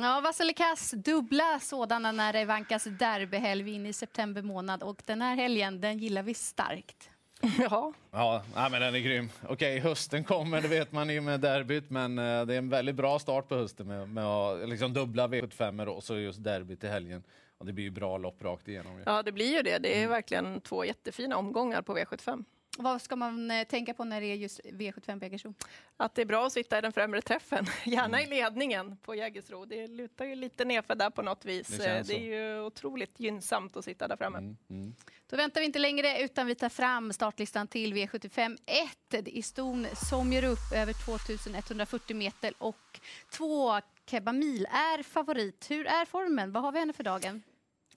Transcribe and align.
Ja, 0.00 0.20
Vassilikas 0.20 0.90
dubbla 0.90 1.60
sådana 1.60 2.12
när 2.12 2.32
det 2.32 2.44
vankas 2.44 2.84
derbyhelg 2.84 3.74
in 3.74 3.86
i 3.86 3.92
september 3.92 4.42
månad 4.42 4.82
och 4.82 5.02
den 5.04 5.22
här 5.22 5.36
helgen 5.36 5.80
den 5.80 5.98
gillar 5.98 6.22
vi 6.22 6.34
starkt. 6.34 7.10
Ja. 7.58 7.92
Ja, 8.10 8.42
men 8.70 8.80
den 8.80 8.94
är 8.94 8.98
grym. 8.98 9.30
Okej, 9.48 9.78
hösten 9.78 10.24
kommer, 10.24 10.60
det 10.60 10.68
vet 10.68 10.92
man 10.92 11.10
ju 11.10 11.20
med 11.20 11.40
derbyt, 11.40 11.90
men 11.90 12.18
eh, 12.18 12.46
det 12.46 12.54
är 12.54 12.58
en 12.58 12.68
väldigt 12.68 12.94
bra 12.94 13.18
start 13.18 13.48
på 13.48 13.56
hösten 13.56 13.86
med, 13.86 14.08
med 14.08 14.24
att 14.24 14.30
ha 14.60 14.66
liksom 14.66 14.92
dubbla 14.92 15.28
V75 15.28 15.86
och 15.86 16.04
så 16.04 16.16
just 16.16 16.44
derbyt 16.44 16.84
i 16.84 16.88
helgen. 16.88 17.22
Och 17.58 17.66
det 17.66 17.72
blir 17.72 17.84
ju 17.84 17.90
bra 17.90 18.18
lopp 18.18 18.42
rakt 18.42 18.68
igenom. 18.68 19.02
ja, 19.06 19.22
det 19.22 19.32
blir 19.32 19.56
ju 19.56 19.62
det. 19.62 19.78
Det 19.78 20.02
är 20.02 20.08
verkligen 20.08 20.60
två 20.60 20.84
jättefina 20.84 21.36
omgångar 21.36 21.82
på 21.82 21.96
V75. 21.98 22.44
Vad 22.80 23.02
ska 23.02 23.16
man 23.16 23.50
eh, 23.50 23.64
tänka 23.64 23.94
på 23.94 24.04
när 24.04 24.20
det 24.20 24.26
är 24.26 24.34
just 24.34 24.60
V75 24.60 25.22
Jägersro? 25.22 25.54
Att 25.96 26.14
det 26.14 26.22
är 26.22 26.26
bra 26.26 26.46
att 26.46 26.52
sitta 26.52 26.78
i 26.78 26.80
den 26.80 26.92
främre 26.92 27.22
träffen, 27.22 27.66
gärna 27.84 28.22
i 28.22 28.26
ledningen 28.26 28.96
på 28.96 29.14
Jägersro. 29.14 29.64
Det 29.64 29.86
lutar 29.86 30.24
ju 30.24 30.34
lite 30.34 30.64
nerför 30.64 30.94
där 30.94 31.10
på 31.10 31.22
något 31.22 31.44
vis. 31.44 31.68
Det 31.68 31.84
känns 31.84 32.08
Det, 32.08 32.14
är 32.14 32.20
ju 32.20 32.60
otroligt 32.60 33.20
gynnsamt 33.20 33.76
att 33.76 33.84
sitta 33.84 34.08
där 34.08 34.16
framme. 34.16 34.38
Mm, 34.38 34.56
mm. 34.70 34.94
Då 35.26 35.36
väntar 35.36 35.60
vi 35.60 35.66
inte 35.66 35.78
längre 35.78 36.22
utan 36.22 36.46
vi 36.46 36.54
tar 36.54 36.68
fram 36.68 37.12
startlistan 37.12 37.66
till 37.66 37.94
V75 37.94 38.58
1. 38.66 39.24
Det 39.24 39.38
är 39.38 39.42
ston 39.42 39.86
som 40.10 40.32
gör 40.32 40.44
upp 40.44 40.72
över 40.74 40.92
2140 40.92 42.16
meter 42.16 42.54
och 42.58 43.00
två 43.30 43.80
Kebamil 44.10 44.66
är 44.70 45.02
favorit. 45.02 45.70
Hur 45.70 45.86
är 45.86 46.04
formen? 46.04 46.52
Vad 46.52 46.62
har 46.62 46.72
vi 46.72 46.78
henne 46.78 46.92
för 46.92 47.04
dagen? 47.04 47.42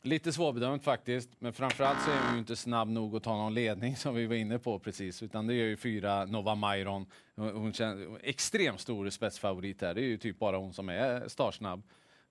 Lite 0.04 0.34
svårbedömt 0.34 0.84
faktiskt, 0.84 1.30
men 1.40 1.54
framförallt 1.54 2.02
så 2.02 2.12
är 2.12 2.26
hon 2.26 2.34
ju 2.34 2.40
inte 2.40 2.56
snabb 2.56 2.90
nog 2.90 3.16
att 3.16 3.24
ta 3.24 3.36
någon 3.36 3.54
ledning 3.54 3.96
som 3.98 4.16
vi 4.16 4.26
var 4.26 4.36
inne 4.36 4.60
på 4.60 4.80
precis, 4.80 5.24
utan 5.24 5.48
det 5.48 5.54
är 5.54 5.66
ju 5.66 5.78
fyra 5.78 6.26
Nova 6.26 6.56
Myron. 6.56 7.06
Hon, 7.36 7.74
känns 7.74 8.20
extremt 8.24 8.80
stor 8.80 9.10
spetsfavorit 9.10 9.82
här. 9.82 9.94
Det 9.94 10.02
är 10.02 10.06
ju 10.06 10.18
typ 10.18 10.40
bara 10.40 10.58
hon 10.58 10.74
som 10.74 10.90
är 10.90 11.28
startsnabb. 11.28 11.84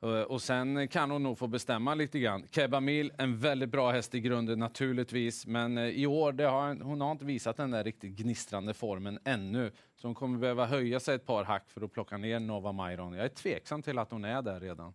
Eh, 0.03 0.09
och, 0.09 0.43
sen 0.43 0.89
kan 0.89 1.11
hon 1.11 1.23
nog 1.23 1.39
få 1.39 1.47
bestämma 1.47 1.95
lite 1.95 2.19
grann. 2.19 2.47
Keba 2.51 2.81
Mil, 2.81 3.13
en 3.19 3.39
väldigt 3.39 3.69
bra 3.69 3.91
häst 3.91 4.15
i 4.15 4.21
grunden 4.21 4.59
naturligtvis, 4.59 5.47
men 5.47 5.79
eh, 5.79 5.85
i 5.85 6.07
år 6.07 6.33
det 6.33 6.45
har, 6.45 6.75
hon 6.83 7.01
har 7.01 7.13
inte 7.13 7.25
visat 7.25 7.57
den 7.57 7.71
där 7.71 7.85
riktigt 7.85 8.17
gnistrande 8.17 8.75
formen 8.75 9.19
ännu. 9.25 9.73
Så 9.97 10.09
hon 10.09 10.15
kommer 10.15 10.39
behöva 10.39 10.67
höja 10.67 11.01
sig 11.01 11.15
ett 11.15 11.27
par 11.27 11.45
hack 11.45 11.71
för 11.71 11.85
att 11.85 11.93
plocka 11.93 12.17
ner 12.17 12.41
Nova 12.41 12.73
Myron. 12.73 13.13
Jag 13.13 13.25
är 13.25 13.29
tveksam 13.29 13.83
till 13.83 13.99
att 13.99 14.11
hon 14.11 14.25
är 14.25 14.43
där 14.43 14.61
redan. 14.61 14.93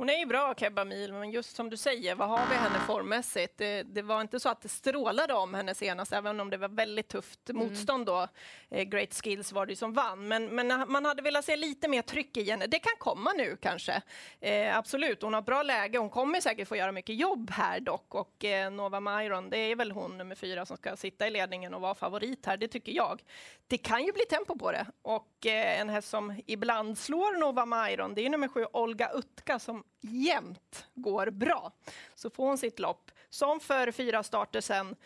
Hon 0.00 0.10
är 0.10 0.18
ju 0.18 0.26
bra, 0.26 0.54
Kebamil, 0.54 1.12
men 1.12 1.30
just 1.30 1.56
som 1.56 1.70
du 1.70 1.76
säger, 1.76 2.14
vad 2.14 2.28
har 2.28 2.46
vi 2.50 2.54
henne 2.54 2.78
formmässigt? 2.86 3.58
Det, 3.58 3.82
det 3.82 4.02
var 4.02 4.20
inte 4.20 4.40
så 4.40 4.48
att 4.48 4.60
det 4.60 4.68
strålade 4.68 5.34
om 5.34 5.54
henne 5.54 5.74
senast, 5.74 6.12
även 6.12 6.40
om 6.40 6.50
det 6.50 6.56
var 6.56 6.68
väldigt 6.68 7.08
tufft 7.08 7.50
motstånd 7.52 8.06
då. 8.06 8.28
Eh, 8.68 8.82
Great 8.82 9.14
Skills 9.14 9.52
var 9.52 9.66
det 9.66 9.72
ju 9.72 9.76
som 9.76 9.92
vann, 9.92 10.28
men, 10.28 10.46
men 10.46 10.84
man 10.88 11.04
hade 11.04 11.22
velat 11.22 11.44
se 11.44 11.56
lite 11.56 11.88
mer 11.88 12.02
tryck 12.02 12.36
i 12.36 12.50
henne. 12.50 12.66
Det 12.66 12.78
kan 12.78 12.92
komma 12.98 13.32
nu 13.32 13.56
kanske. 13.60 14.02
Eh, 14.40 14.76
absolut, 14.76 15.22
hon 15.22 15.34
har 15.34 15.42
bra 15.42 15.62
läge. 15.62 15.98
Hon 15.98 16.10
kommer 16.10 16.40
säkert 16.40 16.68
få 16.68 16.76
göra 16.76 16.92
mycket 16.92 17.16
jobb 17.16 17.50
här 17.50 17.80
dock 17.80 18.14
och 18.14 18.44
eh, 18.44 18.70
Nova 18.70 19.00
Myron, 19.00 19.50
det 19.50 19.58
är 19.58 19.76
väl 19.76 19.90
hon 19.90 20.18
nummer 20.18 20.34
fyra 20.34 20.66
som 20.66 20.76
ska 20.76 20.96
sitta 20.96 21.26
i 21.26 21.30
ledningen 21.30 21.74
och 21.74 21.80
vara 21.80 21.94
favorit 21.94 22.46
här, 22.46 22.56
det 22.56 22.68
tycker 22.68 22.92
jag. 22.92 23.22
Det 23.66 23.78
kan 23.78 24.04
ju 24.04 24.12
bli 24.12 24.24
tempo 24.24 24.58
på 24.58 24.72
det 24.72 24.86
och 25.02 25.46
eh, 25.46 25.80
en 25.80 25.88
häst 25.88 26.08
som 26.08 26.40
ibland 26.46 26.98
slår 26.98 27.38
Nova 27.38 27.66
Myron, 27.66 28.14
det 28.14 28.26
är 28.26 28.30
nummer 28.30 28.48
sju 28.48 28.66
Olga 28.72 29.10
Utka 29.12 29.58
som 29.58 29.84
jämt 30.00 30.86
går 30.94 31.30
bra. 31.30 31.72
Så 32.14 32.30
får 32.30 32.46
hon 32.46 32.58
sitt 32.58 32.78
lopp, 32.78 33.10
som 33.30 33.60
för 33.60 33.92
fyra 33.92 34.22
starter 34.22 34.60
sen 34.60 34.96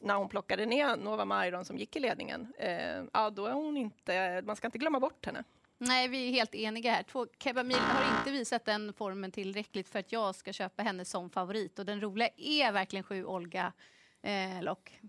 när 0.00 0.14
hon 0.14 0.28
plockade 0.28 0.66
ner 0.66 0.96
Nova 0.96 1.24
Myron 1.24 1.64
som 1.64 1.78
gick 1.78 1.96
i 1.96 2.00
ledningen, 2.00 2.52
eh, 2.58 3.02
ja, 3.12 3.30
då 3.30 3.46
är 3.46 3.52
hon 3.52 3.76
inte, 3.76 4.42
man 4.46 4.56
ska 4.56 4.66
inte 4.66 4.78
glömma 4.78 5.00
bort 5.00 5.26
henne. 5.26 5.44
Nej, 5.78 6.08
vi 6.08 6.28
är 6.28 6.32
helt 6.32 6.54
eniga 6.54 6.92
här. 6.92 7.02
Två 7.02 7.26
Kebamil 7.38 7.76
har 7.78 8.18
inte 8.18 8.30
visat 8.30 8.64
den 8.64 8.92
formen 8.92 9.32
tillräckligt 9.32 9.88
för 9.88 9.98
att 9.98 10.12
jag 10.12 10.34
ska 10.34 10.52
köpa 10.52 10.82
henne 10.82 11.04
som 11.04 11.30
favorit. 11.30 11.78
Och 11.78 11.86
den 11.86 12.00
roliga 12.00 12.28
är 12.36 12.72
verkligen 12.72 13.02
sju 13.02 13.24
Olga 13.24 13.72
eh, 14.22 14.62
Lock. 14.62 15.00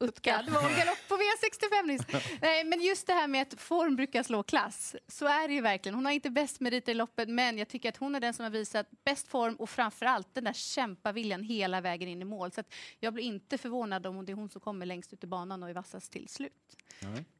Utka. 0.00 0.42
Det 0.46 0.50
var 0.50 0.64
Olga 0.64 0.84
Lock 0.84 1.08
på 1.08 1.14
V65 1.14 1.86
nyss. 1.86 2.02
Nej, 2.40 2.64
men 2.64 2.80
just 2.80 3.06
det 3.06 3.12
här 3.12 3.28
med 3.28 3.42
att 3.42 3.60
form 3.60 3.96
brukar 3.96 4.22
slå 4.22 4.42
klass. 4.42 4.96
Så 5.08 5.26
är 5.26 5.48
det 5.48 5.54
ju 5.54 5.60
verkligen. 5.60 5.94
Hon 5.94 6.04
har 6.04 6.12
inte 6.12 6.30
bäst 6.30 6.60
meriter 6.60 6.92
i 6.92 6.94
loppet, 6.94 7.28
men 7.28 7.58
jag 7.58 7.68
tycker 7.68 7.88
att 7.88 7.96
hon 7.96 8.14
är 8.14 8.20
den 8.20 8.34
som 8.34 8.42
har 8.42 8.50
visat 8.50 8.86
bäst 9.04 9.28
form 9.28 9.54
och 9.54 9.70
framförallt 9.70 10.34
den 10.34 10.44
där 10.44 10.52
kämpaviljan 10.52 11.42
hela 11.42 11.80
vägen 11.80 12.08
in 12.08 12.22
i 12.22 12.24
mål. 12.24 12.52
Så 12.52 12.60
att 12.60 12.74
jag 13.00 13.14
blir 13.14 13.24
inte 13.24 13.58
förvånad 13.58 14.06
om 14.06 14.26
det 14.26 14.32
är 14.32 14.34
hon 14.34 14.48
som 14.48 14.60
kommer 14.60 14.86
längst 14.86 15.12
ut 15.12 15.24
i 15.24 15.26
banan 15.26 15.62
och 15.62 15.70
är 15.70 15.74
vassast 15.74 16.12
till 16.12 16.28
slut. 16.28 16.76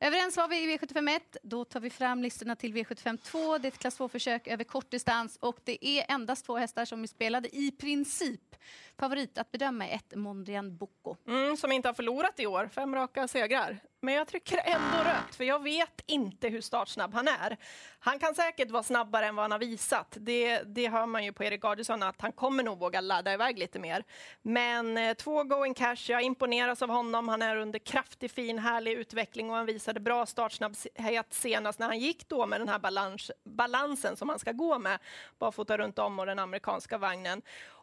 Överens 0.00 0.36
var 0.36 0.48
vi 0.48 0.56
i 0.56 0.76
V751. 0.78 1.20
Då 1.42 1.64
tar 1.64 1.80
vi 1.80 1.90
fram 1.90 2.22
listorna 2.22 2.56
till 2.56 2.74
V752. 2.74 3.58
Det 3.58 3.68
är 3.68 3.72
ett 3.72 3.78
klass 3.78 3.98
2-försök 3.98 4.46
över 4.46 4.64
kort 4.64 4.90
distans 4.90 5.36
och 5.40 5.60
det 5.64 5.86
är 5.86 6.04
endast 6.08 6.46
två 6.46 6.56
hästar 6.56 6.84
som 6.84 7.02
är 7.02 7.06
spelade 7.06 7.56
i 7.56 7.70
princip. 7.70 8.56
Favorit 8.98 9.38
att 9.38 9.52
bedöma 9.52 9.88
är 9.88 9.96
ett 9.96 10.14
Mondrian 10.16 10.76
Bocco. 10.76 11.16
Mm, 11.26 11.56
som 11.56 11.72
inte 11.72 11.88
har 11.88 11.94
förlorat 11.94 12.40
i 12.40 12.46
år, 12.46 12.49
fem 12.68 12.94
raka 12.94 13.28
segrar. 13.28 13.80
Men 14.02 14.14
jag 14.14 14.28
trycker 14.28 14.60
ändå 14.64 14.98
rött, 15.04 15.34
för 15.34 15.44
jag 15.44 15.62
vet 15.62 16.02
inte 16.06 16.48
hur 16.48 16.60
startsnabb 16.60 17.14
han 17.14 17.28
är. 17.28 17.56
Han 17.98 18.18
kan 18.18 18.34
säkert 18.34 18.70
vara 18.70 18.82
snabbare 18.82 19.26
än 19.26 19.36
vad 19.36 19.42
han 19.42 19.52
har 19.52 19.58
visat. 19.58 20.16
Det, 20.20 20.62
det 20.62 20.88
hör 20.88 21.06
man 21.06 21.24
ju 21.24 21.32
på 21.32 21.44
Erik 21.44 21.64
Adielsson 21.64 22.02
att 22.02 22.20
han 22.20 22.32
kommer 22.32 22.62
nog 22.62 22.78
våga 22.78 23.00
ladda 23.00 23.32
iväg 23.32 23.58
lite 23.58 23.78
mer. 23.78 24.04
Men 24.42 24.96
eh, 24.96 25.14
två 25.14 25.44
going 25.44 25.74
cash, 25.74 25.96
jag 26.08 26.22
imponeras 26.22 26.82
av 26.82 26.88
honom. 26.88 27.28
Han 27.28 27.42
är 27.42 27.56
under 27.56 27.78
kraftig, 27.78 28.30
fin, 28.30 28.58
härlig 28.58 28.92
utveckling 28.92 29.50
och 29.50 29.56
han 29.56 29.66
visade 29.66 30.00
bra 30.00 30.26
startsnabbhet 30.26 31.26
senast 31.30 31.78
när 31.78 31.86
han 31.86 31.98
gick 31.98 32.28
då 32.28 32.46
med 32.46 32.60
den 32.60 32.68
här 32.68 32.78
balans, 32.78 33.30
balansen 33.44 34.16
som 34.16 34.28
han 34.28 34.38
ska 34.38 34.52
gå 34.52 34.78
med, 34.78 34.98
barfota 35.38 35.78
runt 35.78 35.98
om 35.98 36.18
och 36.18 36.26
den 36.26 36.38
amerikanska 36.38 36.98
vagnen. 36.98 37.42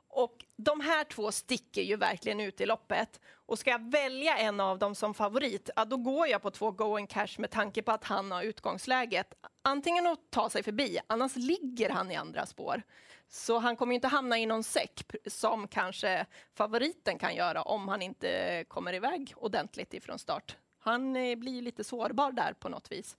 Och 0.10 0.46
de 0.56 0.82
här 0.82 1.04
två 1.04 1.32
sticker 1.32 1.82
ju 1.82 1.96
verkligen 1.96 2.40
ut 2.40 2.62
i 2.62 2.66
loppet. 2.66 3.20
Och 3.30 3.60
ska 3.60 3.70
jag 3.70 3.92
välja 3.92 4.38
en 4.38 4.60
av 4.60 4.80
dem 4.80 4.96
som 4.96 5.14
favorit, 5.14 5.70
ja, 5.76 5.86
då 5.86 5.98
går 5.98 6.28
jag 6.28 6.42
på 6.42 6.52
två 6.52 6.72
going 6.72 7.08
cash 7.08 7.28
med 7.38 7.52
tanke 7.52 7.82
på 7.82 7.92
att 7.92 8.04
han 8.04 8.32
har 8.32 8.44
utgångsläget. 8.44 9.34
Antingen 9.62 10.08
att 10.08 10.32
ta 10.32 10.50
sig 10.50 10.64
förbi, 10.64 11.00
annars 11.08 11.36
ligger 11.36 11.90
han 11.90 12.12
i 12.12 12.16
andra 12.16 12.46
spår. 12.46 12.84
Så 13.30 13.58
han 13.58 13.76
kommer 13.76 13.94
ju 13.94 13.96
inte 13.96 14.08
hamna 14.08 14.38
i 14.38 14.46
någon 14.46 14.64
säck 14.64 15.04
som 15.26 15.68
kanske 15.68 16.26
favoriten 16.54 17.20
kan 17.20 17.36
göra 17.36 17.62
om 17.62 17.88
han 17.88 18.02
inte 18.02 18.64
kommer 18.68 18.94
iväg 18.94 19.34
ordentligt 19.36 19.94
ifrån 19.94 20.20
start. 20.20 20.58
Han 20.80 21.16
eh, 21.16 21.36
blir 21.36 21.62
lite 21.62 21.84
sårbar 21.84 22.32
där 22.32 22.54
på 22.54 22.70
något 22.70 22.92
vis. 22.92 23.18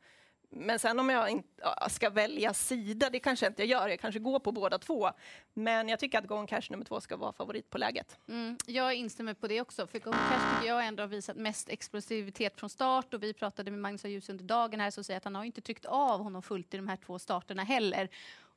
Men 0.50 0.78
sen 0.78 1.00
om 1.00 1.08
jag 1.08 1.30
inte 1.30 1.62
ska 1.90 2.10
välja 2.10 2.54
sida, 2.54 3.10
det 3.10 3.18
kanske 3.18 3.46
jag 3.46 3.50
inte 3.50 3.64
gör. 3.64 3.88
Jag 3.88 4.00
kanske 4.00 4.18
går 4.18 4.38
på 4.38 4.52
båda 4.52 4.78
två. 4.78 5.10
Men 5.54 5.88
jag 5.88 5.98
tycker 5.98 6.18
att 6.18 6.26
Gone 6.26 6.46
Cash 6.46 6.62
nummer 6.70 6.84
två 6.84 7.00
ska 7.00 7.16
vara 7.16 7.32
favorit 7.32 7.70
på 7.70 7.78
läget. 7.78 8.18
Mm, 8.28 8.56
jag 8.66 8.94
instämmer 8.94 9.34
på 9.34 9.48
det 9.48 9.60
också. 9.60 9.86
För 9.86 9.98
Gone 9.98 10.16
Cash 10.16 10.54
tycker 10.54 10.68
jag 10.68 10.86
ändå 10.86 11.02
har 11.02 11.08
visat 11.08 11.36
mest 11.36 11.68
explosivitet 11.68 12.60
från 12.60 12.70
start. 12.70 13.14
Och 13.14 13.22
vi 13.22 13.34
pratade 13.34 13.70
med 13.70 13.80
Magnus 13.80 14.04
Ljus 14.04 14.28
under 14.28 14.44
dagen 14.44 14.80
här 14.80 14.90
som 14.90 15.04
säger 15.04 15.18
att 15.18 15.24
han 15.24 15.34
har 15.34 15.44
inte 15.44 15.60
tryckt 15.60 15.84
av 15.84 16.22
honom 16.22 16.42
fullt 16.42 16.74
i 16.74 16.76
de 16.76 16.88
här 16.88 16.96
två 16.96 17.18
starterna 17.18 17.64
heller. 17.64 18.08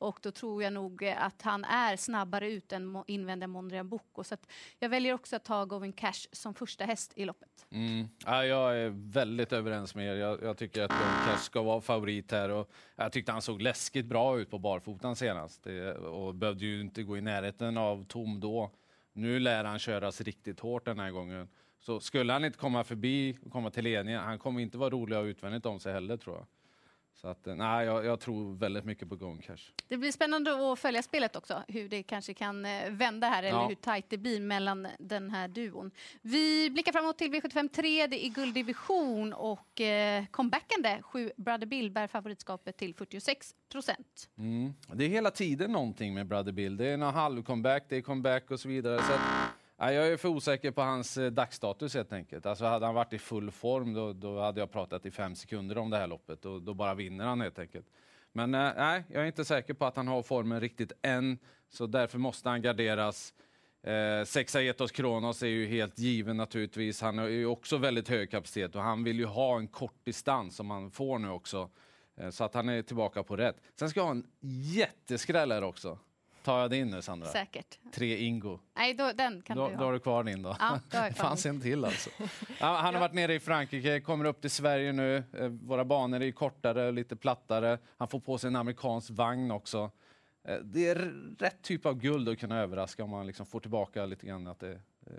Och 0.02 0.18
då 0.22 0.30
tror 0.30 0.62
jag 0.62 0.72
nog 0.72 1.02
eh, 1.02 1.24
att 1.24 1.42
han 1.42 1.64
är 1.64 1.96
snabbare 1.96 2.50
ut 2.50 2.72
än 2.72 3.02
invänder 3.06 3.46
Mondrian 3.46 3.88
Bocco. 3.88 4.24
Så 4.24 4.34
att 4.34 4.46
jag 4.78 4.88
väljer 4.88 5.14
också 5.14 5.36
att 5.36 5.44
ta 5.44 5.64
Going 5.64 5.92
Cash 5.92 6.28
som 6.32 6.54
första 6.54 6.84
häst 6.84 7.12
i 7.16 7.24
loppet. 7.24 7.66
Mm. 7.70 8.08
Ja, 8.26 8.44
jag 8.44 8.78
är 8.78 8.88
väldigt 8.94 9.52
överens 9.52 9.94
med 9.94 10.06
er. 10.06 10.14
Jag, 10.14 10.42
jag 10.42 10.56
tycker 10.56 10.82
att 10.82 10.90
Going 10.90 11.26
Cash 11.26 11.38
ska 11.38 11.62
vara 11.62 11.80
favorit 11.80 12.32
här. 12.32 12.48
Och 12.48 12.70
jag 12.96 13.12
tyckte 13.12 13.32
han 13.32 13.42
såg 13.42 13.62
läskigt 13.62 14.06
bra 14.06 14.38
ut 14.38 14.50
på 14.50 14.58
barfotan 14.58 15.16
senast 15.16 15.64
det, 15.64 15.94
och 15.94 16.34
behövde 16.34 16.66
ju 16.66 16.80
inte 16.80 17.02
gå 17.02 17.18
i 17.18 17.20
närheten 17.20 17.76
av 17.76 18.04
tom 18.04 18.40
då. 18.40 18.70
Nu 19.12 19.38
lär 19.38 19.64
han 19.64 19.78
köras 19.78 20.20
riktigt 20.20 20.60
hårt 20.60 20.84
den 20.84 20.98
här 20.98 21.10
gången. 21.10 21.48
Så 21.80 22.00
skulle 22.00 22.32
han 22.32 22.44
inte 22.44 22.58
komma 22.58 22.84
förbi 22.84 23.38
och 23.44 23.52
komma 23.52 23.70
till 23.70 23.84
ledningen, 23.84 24.20
han 24.20 24.38
kommer 24.38 24.60
inte 24.60 24.78
vara 24.78 24.90
rolig 24.90 25.16
att 25.16 25.24
utvändigt 25.24 25.66
om 25.66 25.80
sig 25.80 25.92
heller 25.92 26.16
tror 26.16 26.36
jag. 26.36 26.46
Så 27.22 27.28
att, 27.28 27.46
eh, 27.46 27.54
nej, 27.54 27.86
jag, 27.86 28.04
jag 28.04 28.20
tror 28.20 28.54
väldigt 28.54 28.84
mycket 28.84 29.08
på 29.08 29.16
Gone 29.16 29.42
Cash. 29.42 29.56
Det 29.88 29.96
blir 29.96 30.12
spännande 30.12 30.72
att 30.72 30.78
följa 30.78 31.02
spelet 31.02 31.36
också, 31.36 31.62
hur 31.68 31.88
det 31.88 32.02
kanske 32.02 32.34
kan 32.34 32.64
eh, 32.66 32.90
vända 32.90 33.28
här 33.28 33.42
eller 33.42 33.58
Ja. 33.58 33.66
hur 33.68 33.74
tajt 33.74 34.04
det 34.08 34.18
blir 34.18 34.40
mellan 34.40 34.88
den 34.98 35.30
här 35.30 35.48
duon. 35.48 35.90
Vi 36.22 36.70
blickar 36.70 36.92
framåt 36.92 37.18
till 37.18 37.30
V75 37.32 37.68
3, 37.68 38.06
det 38.06 38.26
är 38.26 38.28
gulddivision 38.28 39.32
och 39.32 39.80
eh, 39.80 40.24
comebackande 40.30 41.02
sju 41.02 41.30
Brother 41.36 41.66
Bill 41.66 41.90
bär 41.90 42.06
favoritskapet 42.06 42.76
till 42.76 42.94
46 42.94 43.54
procent. 43.72 44.28
Mm. 44.38 44.74
Det 44.92 45.04
är 45.04 45.08
hela 45.08 45.30
tiden 45.30 45.72
någonting 45.72 46.14
med 46.14 46.26
Brother 46.26 46.52
Bill. 46.52 46.76
Det 46.76 46.86
är 46.86 46.94
en 46.94 47.02
halv-comeback, 47.02 47.82
det 47.88 47.96
är 47.96 48.02
comeback 48.02 48.50
och 48.50 48.60
så 48.60 48.68
vidare. 48.68 48.98
Så 49.02 49.12
att, 49.12 49.20
jag 49.90 50.08
är 50.08 50.16
för 50.16 50.28
osäker 50.28 50.70
på 50.70 50.82
hans 50.82 51.16
eh, 51.16 51.30
dagsstatus 51.30 51.94
helt 51.94 52.12
enkelt. 52.12 52.46
Alltså, 52.46 52.64
hade 52.64 52.86
han 52.86 52.94
varit 52.94 53.12
i 53.12 53.18
full 53.18 53.50
form 53.50 53.94
då, 53.94 54.12
då 54.12 54.40
hade 54.40 54.60
jag 54.60 54.72
pratat 54.72 55.06
i 55.06 55.10
fem 55.10 55.34
sekunder 55.34 55.78
om 55.78 55.90
det 55.90 55.96
här 55.96 56.06
loppet. 56.06 56.44
Och, 56.44 56.62
då 56.62 56.74
bara 56.74 56.94
vinner 56.94 57.24
han 57.24 57.40
helt 57.40 57.58
enkelt. 57.58 57.86
Men 58.32 58.54
eh, 58.54 58.72
nej, 58.76 59.04
jag 59.08 59.22
är 59.22 59.26
inte 59.26 59.44
säker 59.44 59.74
på 59.74 59.84
att 59.84 59.96
han 59.96 60.08
har 60.08 60.22
formen 60.22 60.60
riktigt 60.60 60.92
än. 61.02 61.38
Så 61.70 61.86
därför 61.86 62.18
måste 62.18 62.48
han 62.48 62.62
garderas. 62.62 63.34
Eh, 63.82 64.24
sexa 64.24 64.62
Etos 64.62 64.90
Kronos 64.90 65.42
är 65.42 65.46
ju 65.46 65.66
helt 65.66 65.98
given 65.98 66.36
naturligtvis. 66.36 67.00
Han 67.00 67.18
har 67.18 67.28
ju 67.28 67.46
också 67.46 67.76
väldigt 67.76 68.08
hög 68.08 68.30
kapacitet 68.30 68.76
och 68.76 68.82
han 68.82 69.04
vill 69.04 69.18
ju 69.18 69.26
ha 69.26 69.58
en 69.58 69.68
kort 69.68 70.04
distans 70.04 70.56
som 70.56 70.70
han 70.70 70.90
får 70.90 71.18
nu 71.18 71.30
också. 71.30 71.70
Eh, 72.16 72.30
så 72.30 72.44
att 72.44 72.54
han 72.54 72.68
är 72.68 72.82
tillbaka 72.82 73.22
på 73.22 73.36
rätt. 73.36 73.56
Sen 73.78 73.90
ska 73.90 74.00
jag 74.00 74.04
ha 74.04 74.10
en 74.10 74.26
jätteskräll 74.74 75.52
här 75.52 75.62
också. 75.62 75.98
Tar 76.42 76.60
jag 76.60 76.70
din 76.70 76.90
nu 76.90 77.02
Sandra? 77.02 77.26
Säkert. 77.28 77.78
Tre 77.92 78.16
Ingo. 78.16 78.58
Nej, 78.76 78.94
då, 78.94 79.12
den 79.12 79.42
kan 79.42 79.56
Då, 79.56 79.68
du 79.68 79.74
då 79.74 79.78
har 79.80 79.84
ha. 79.86 79.92
du 79.92 79.98
kvar 79.98 80.24
din 80.24 80.42
då? 80.42 80.56
Ja, 80.60 80.78
då 80.90 80.98
Det 81.08 81.14
fanns 81.14 81.46
en 81.46 81.60
till 81.60 81.84
alltså. 81.84 82.10
Ja, 82.60 82.76
han 82.82 82.94
har 82.94 83.00
varit 83.00 83.12
nere 83.14 83.34
i 83.34 83.40
Frankrike, 83.40 84.00
kommer 84.00 84.24
upp 84.24 84.40
till 84.40 84.50
Sverige 84.50 84.92
nu. 84.92 85.24
Eh, 85.32 85.48
Våra 85.48 85.84
banor 85.84 86.22
är 86.22 86.32
kortare, 86.32 86.92
lite 86.92 87.16
plattare. 87.16 87.78
Han 87.98 88.08
får 88.08 88.20
på 88.20 88.38
sig 88.38 88.48
en 88.48 88.56
amerikansk 88.56 89.10
vagn 89.10 89.50
också. 89.50 89.90
Eh, 90.44 90.56
Det 90.56 90.88
är 90.88 90.94
rätt 91.38 91.62
typ 91.62 91.86
av 91.86 91.94
guld 91.98 92.28
att 92.28 92.38
kunna 92.38 92.58
överraska 92.60 93.04
om 93.04 93.10
man 93.10 93.26
liksom 93.26 93.46
får 93.46 93.60
tillbaka 93.60 94.06
lite 94.06 94.26
grann 94.26 94.46
att 94.46 94.60
det, 94.60 94.72
eh, 94.72 95.12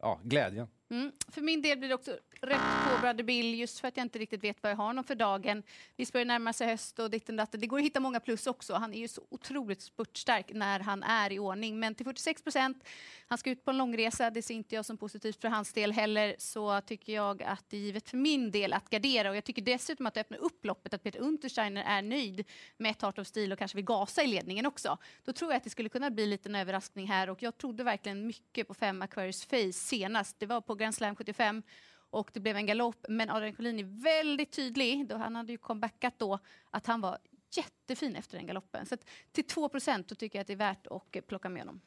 ja, 0.00 0.20
glädjen. 0.22 0.68
Mm. 0.90 1.12
För 1.28 1.40
min 1.40 1.62
del 1.62 1.78
blir 1.78 1.88
det 1.88 1.94
också 1.94 2.18
rätt 2.40 2.60
på 2.60 3.00
Brother 3.00 3.22
Bill 3.22 3.54
just 3.54 3.80
för 3.80 3.88
att 3.88 3.96
jag 3.96 4.04
inte 4.04 4.18
riktigt 4.18 4.44
vet 4.44 4.62
vad 4.62 4.72
jag 4.72 4.76
har 4.76 4.84
honom 4.84 5.04
för 5.04 5.14
dagen. 5.14 5.62
Vi 5.96 6.06
börjar 6.12 6.24
närma 6.24 6.52
sig 6.52 6.66
höst 6.66 6.98
och 6.98 7.10
ditten 7.10 7.36
datten. 7.36 7.60
Det 7.60 7.66
går 7.66 7.78
att 7.78 7.84
hitta 7.84 8.00
många 8.00 8.20
plus 8.20 8.46
också. 8.46 8.74
Han 8.74 8.94
är 8.94 8.98
ju 8.98 9.08
så 9.08 9.22
otroligt 9.28 9.82
spurtstark 9.82 10.50
när 10.52 10.80
han 10.80 11.02
är 11.02 11.32
i 11.32 11.38
ordning. 11.38 11.80
Men 11.80 11.94
till 11.94 12.06
46 12.06 12.42
procent, 12.42 12.84
han 13.26 13.38
ska 13.38 13.50
ut 13.50 13.64
på 13.64 13.70
en 13.70 13.78
långresa. 13.78 14.30
Det 14.30 14.42
ser 14.42 14.54
inte 14.54 14.74
jag 14.74 14.84
som 14.84 14.96
positivt 14.96 15.40
för 15.40 15.48
hans 15.48 15.72
del 15.72 15.92
heller. 15.92 16.34
Så 16.38 16.80
tycker 16.80 17.12
jag 17.12 17.42
att 17.42 17.64
det 17.68 17.76
är 17.76 17.80
givet 17.80 18.08
för 18.08 18.16
min 18.16 18.50
del 18.50 18.72
att 18.72 18.90
gardera. 18.90 19.30
Och 19.30 19.36
jag 19.36 19.44
tycker 19.44 19.62
dessutom 19.62 20.06
att 20.06 20.14
det 20.14 20.20
öppnar 20.20 20.38
upp 20.38 20.64
loppet 20.64 20.94
att 20.94 21.02
Peter 21.02 21.20
Untersteiner 21.20 21.84
är 21.86 22.02
nöjd 22.02 22.44
med 22.76 22.90
ett 22.90 23.02
Heart 23.02 23.18
of 23.18 23.26
Steel 23.26 23.52
och 23.52 23.58
kanske 23.58 23.76
vill 23.76 23.84
gasa 23.84 24.22
i 24.22 24.26
ledningen 24.26 24.66
också. 24.66 24.98
Då 25.24 25.32
tror 25.32 25.50
jag 25.50 25.56
att 25.56 25.64
det 25.64 25.70
skulle 25.70 25.88
kunna 25.88 26.10
bli 26.10 26.22
en 26.24 26.30
liten 26.30 26.54
överraskning 26.54 27.06
här 27.06 27.30
och 27.30 27.42
jag 27.42 27.58
trodde 27.58 27.84
verkligen 27.84 28.26
mycket 28.26 28.68
på 28.68 28.74
fem 28.74 29.02
Aquarius 29.02 29.44
Face 29.44 29.72
senast. 29.72 30.36
Det 30.38 30.46
var 30.46 30.60
på 30.60 30.79
Grand 30.80 30.94
Slam 30.94 31.16
75 31.16 31.62
och 32.10 32.30
det 32.32 32.40
blev 32.40 32.56
en 32.56 32.66
galopp. 32.66 33.06
Men 33.08 33.30
Adrian 33.30 33.54
Collin 33.54 33.78
är 33.78 34.02
väldigt 34.02 34.52
tydlig, 34.52 35.08
då 35.08 35.16
han 35.16 35.36
hade 35.36 35.52
ju 35.52 35.58
comebackat 35.58 36.14
då, 36.18 36.38
att 36.70 36.86
han 36.86 37.00
var 37.00 37.18
jättefin 37.56 38.16
efter 38.16 38.36
den 38.36 38.46
galoppen. 38.46 38.86
Så 38.86 38.94
att 38.94 39.04
till 39.32 39.46
2 39.46 39.68
procent 39.68 40.08
då 40.08 40.14
tycker 40.14 40.38
jag 40.38 40.40
att 40.40 40.46
det 40.46 40.52
är 40.52 40.56
värt 40.56 40.86
att 40.86 41.16
eh, 41.16 41.22
plocka 41.22 41.48
med 41.48 41.62
honom. 41.62 41.80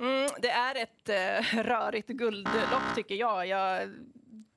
Mm, 0.00 0.28
det 0.42 0.50
är 0.50 0.74
ett 0.74 1.08
eh, 1.08 1.62
rörigt 1.62 2.08
guldlopp 2.08 2.94
tycker 2.94 3.14
jag. 3.14 3.46
jag. 3.46 3.90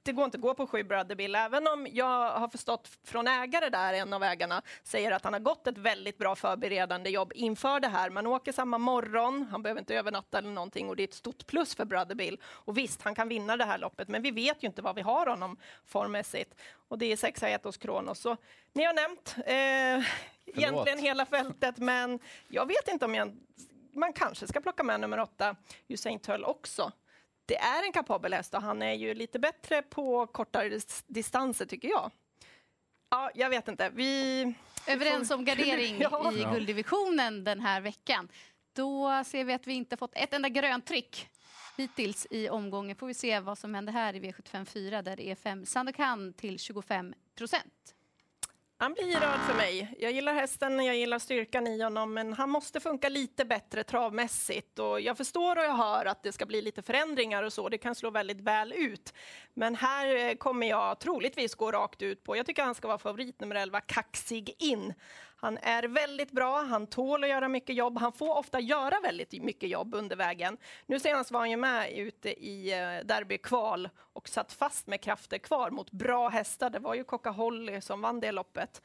Det 0.04 0.12
går 0.12 0.26
inte 0.26 0.38
att 0.38 0.42
gå 0.42 0.54
på 0.54 0.68
sju 0.68 0.84
Brother 0.84 1.16
Bill, 1.16 1.36
även 1.36 1.68
om 1.68 1.88
jag 1.92 2.32
har 2.32 2.48
förstått 2.48 2.90
från 3.04 3.28
ägare 3.28 3.70
där, 3.70 3.94
en 3.94 4.14
av 4.14 4.24
ägarna, 4.24 4.62
säger 4.84 5.12
att 5.12 5.24
han 5.24 5.34
har 5.34 5.40
gått 5.40 5.68
ett 5.68 5.78
väldigt 5.78 6.18
bra 6.18 6.36
förberedande 6.36 7.10
jobb 7.10 7.32
inför 7.36 7.80
det 7.80 7.88
här. 7.88 8.10
Man 8.10 8.28
åker 8.28 8.52
samma 8.52 8.78
morgon, 8.78 9.48
han 9.52 9.64
behöver 9.64 9.80
inte 9.80 9.96
övernatta 9.96 10.38
eller 10.38 10.50
någonting 10.50 10.90
och 10.90 10.96
det 10.96 11.04
är 11.04 11.08
ett 11.08 11.14
stort 11.14 11.48
plus 11.48 11.76
för 11.76 11.86
Brother 11.86 12.16
Bill. 12.16 12.40
Och 12.44 12.78
visst, 12.78 13.02
han 13.02 13.16
kan 13.16 13.28
vinna 13.28 13.58
det 13.58 13.66
här 13.66 13.78
loppet, 13.78 14.08
men 14.08 14.22
vi 14.22 14.32
vet 14.32 14.64
ju 14.64 14.68
inte 14.68 14.82
vad 14.82 14.96
vi 14.96 15.02
har 15.02 15.26
honom 15.26 15.58
formmässigt. 15.86 16.56
Och 16.88 16.98
det 16.98 17.12
är 17.12 17.18
sexa 17.18 17.50
Etos 17.50 17.78
Kronos. 17.78 18.20
Så 18.20 18.38
ni 18.74 18.84
har 18.84 18.94
nämnt 18.94 19.36
eh, 19.46 20.12
egentligen 20.46 21.00
hela 21.00 21.26
fältet, 21.26 21.78
men 21.78 22.20
jag 22.48 22.66
vet 22.66 22.88
inte 22.88 23.06
om 23.06 23.16
jag 23.16 23.38
man 23.94 24.14
kanske 24.14 24.48
ska 24.48 24.62
plocka 24.62 24.84
med 24.84 25.00
nummer 25.00 25.20
åtta, 25.20 25.56
Usain 25.88 26.20
Tull 26.20 26.44
också. 26.44 26.92
Det 27.52 27.58
är 27.58 27.84
en 27.84 27.92
kapabel 27.92 28.34
häst 28.34 28.54
och 28.54 28.62
han 28.62 28.82
är 28.82 28.94
ju 28.94 29.14
lite 29.14 29.40
bättre 29.40 29.82
på 29.82 30.28
kortare 30.28 30.70
dis- 30.70 31.04
distanser 31.08 31.66
tycker 31.66 31.88
jag. 31.88 32.12
Ja, 33.10 33.32
jag 33.36 33.50
vet 33.50 33.68
inte. 33.68 33.90
Vi... 33.90 34.54
Överens 34.88 35.32
om 35.32 35.46
gardering 35.46 35.98
Ja. 36.02 36.32
i 36.34 36.44
gulddivisionen 36.54 37.44
den 37.44 37.60
här 37.60 37.82
veckan. 37.82 38.30
Då 38.76 39.24
ser 39.26 39.44
vi 39.44 39.54
att 39.54 39.68
vi 39.68 39.74
inte 39.74 39.98
fått 39.98 40.12
ett 40.16 40.34
enda 40.34 40.50
grönt 40.50 40.86
tryck 40.86 41.28
hittills 41.78 42.28
i 42.30 42.50
omgången. 42.50 42.96
Får 42.96 43.08
vi 43.08 43.14
se 43.14 43.40
vad 43.40 43.58
som 43.58 43.74
händer 43.76 43.94
här 43.94 44.16
i 44.16 44.20
V75 44.20 44.66
4 44.66 45.02
där 45.02 45.16
det 45.16 45.28
är 45.28 45.36
fem 45.36 45.66
Sandokan 45.66 46.34
till 46.34 46.60
25 46.60 47.14
procent. 47.38 47.96
Han 48.82 48.94
blir 48.94 49.20
röd 49.20 49.40
för 49.48 49.54
mig. 49.54 49.96
Jag 50.00 50.12
gillar 50.12 50.34
hästen, 50.34 50.86
jag 50.86 50.96
gillar 50.96 51.20
styrkan 51.20 51.68
i 51.68 51.82
honom, 51.82 52.14
men 52.14 52.34
han 52.34 52.50
måste 52.50 52.80
funka 52.80 53.10
lite 53.10 53.46
bättre 53.46 53.84
travmässigt. 53.84 54.80
Och 54.80 55.02
jag 55.02 55.18
förstår 55.18 55.56
och 55.56 55.64
jag 55.64 55.76
hör 55.76 56.06
att 56.06 56.24
det 56.24 56.32
ska 56.32 56.46
bli 56.46 56.62
lite 56.62 56.82
förändringar 56.82 57.44
och 57.44 57.54
så. 57.54 57.70
Det 57.70 57.78
kan 57.78 57.96
slå 57.96 58.10
väldigt 58.10 58.42
väl 58.42 58.74
ut. 58.74 59.14
Men 59.54 59.76
här 59.76 60.16
eh, 60.16 60.36
kommer 60.36 60.68
jag 60.68 61.00
troligtvis 61.00 61.56
gå 61.56 61.72
rakt 61.72 62.02
ut 62.02 62.24
på. 62.24 62.38
Jag 62.38 62.46
tycker 62.46 62.64
han 62.64 62.76
ska 62.76 62.88
vara 62.88 62.98
favorit 62.98 63.40
nummer 63.40 63.56
11, 63.56 63.82
Kaxig 63.82 64.56
in. 64.60 64.94
Han 65.44 65.58
är 65.58 65.84
väldigt 65.84 66.32
bra, 66.32 66.62
han 66.62 66.88
tål 66.88 67.24
att 67.24 67.30
göra 67.30 67.48
mycket 67.48 67.76
jobb. 67.76 67.98
Han 67.98 68.14
får 68.14 68.38
ofta 68.38 68.60
göra 68.60 69.00
väldigt 69.00 69.44
mycket 69.44 69.70
jobb 69.70 69.96
under 69.96 70.16
vägen. 70.16 70.58
Nu 70.86 71.00
senast 71.00 71.32
var 71.32 71.40
han 71.40 71.50
ju 71.50 71.58
med 71.58 71.92
ute 71.92 72.30
i 72.30 72.72
eh, 72.72 72.78
Derby 72.78 73.04
derbykval 73.04 73.90
och 74.14 74.30
satt 74.30 74.54
fast 74.54 74.88
med 74.88 75.02
krafter 75.02 75.38
kvar 75.38 75.70
mot 75.70 75.92
bra 75.92 76.30
hästar. 76.30 76.70
Det 76.70 76.80
var 76.80 76.96
ju 76.96 77.04
Coca 77.04 77.30
Holly 77.30 77.82
som 77.82 78.02
vann 78.02 78.20
det 78.20 78.32
loppet. 78.32 78.82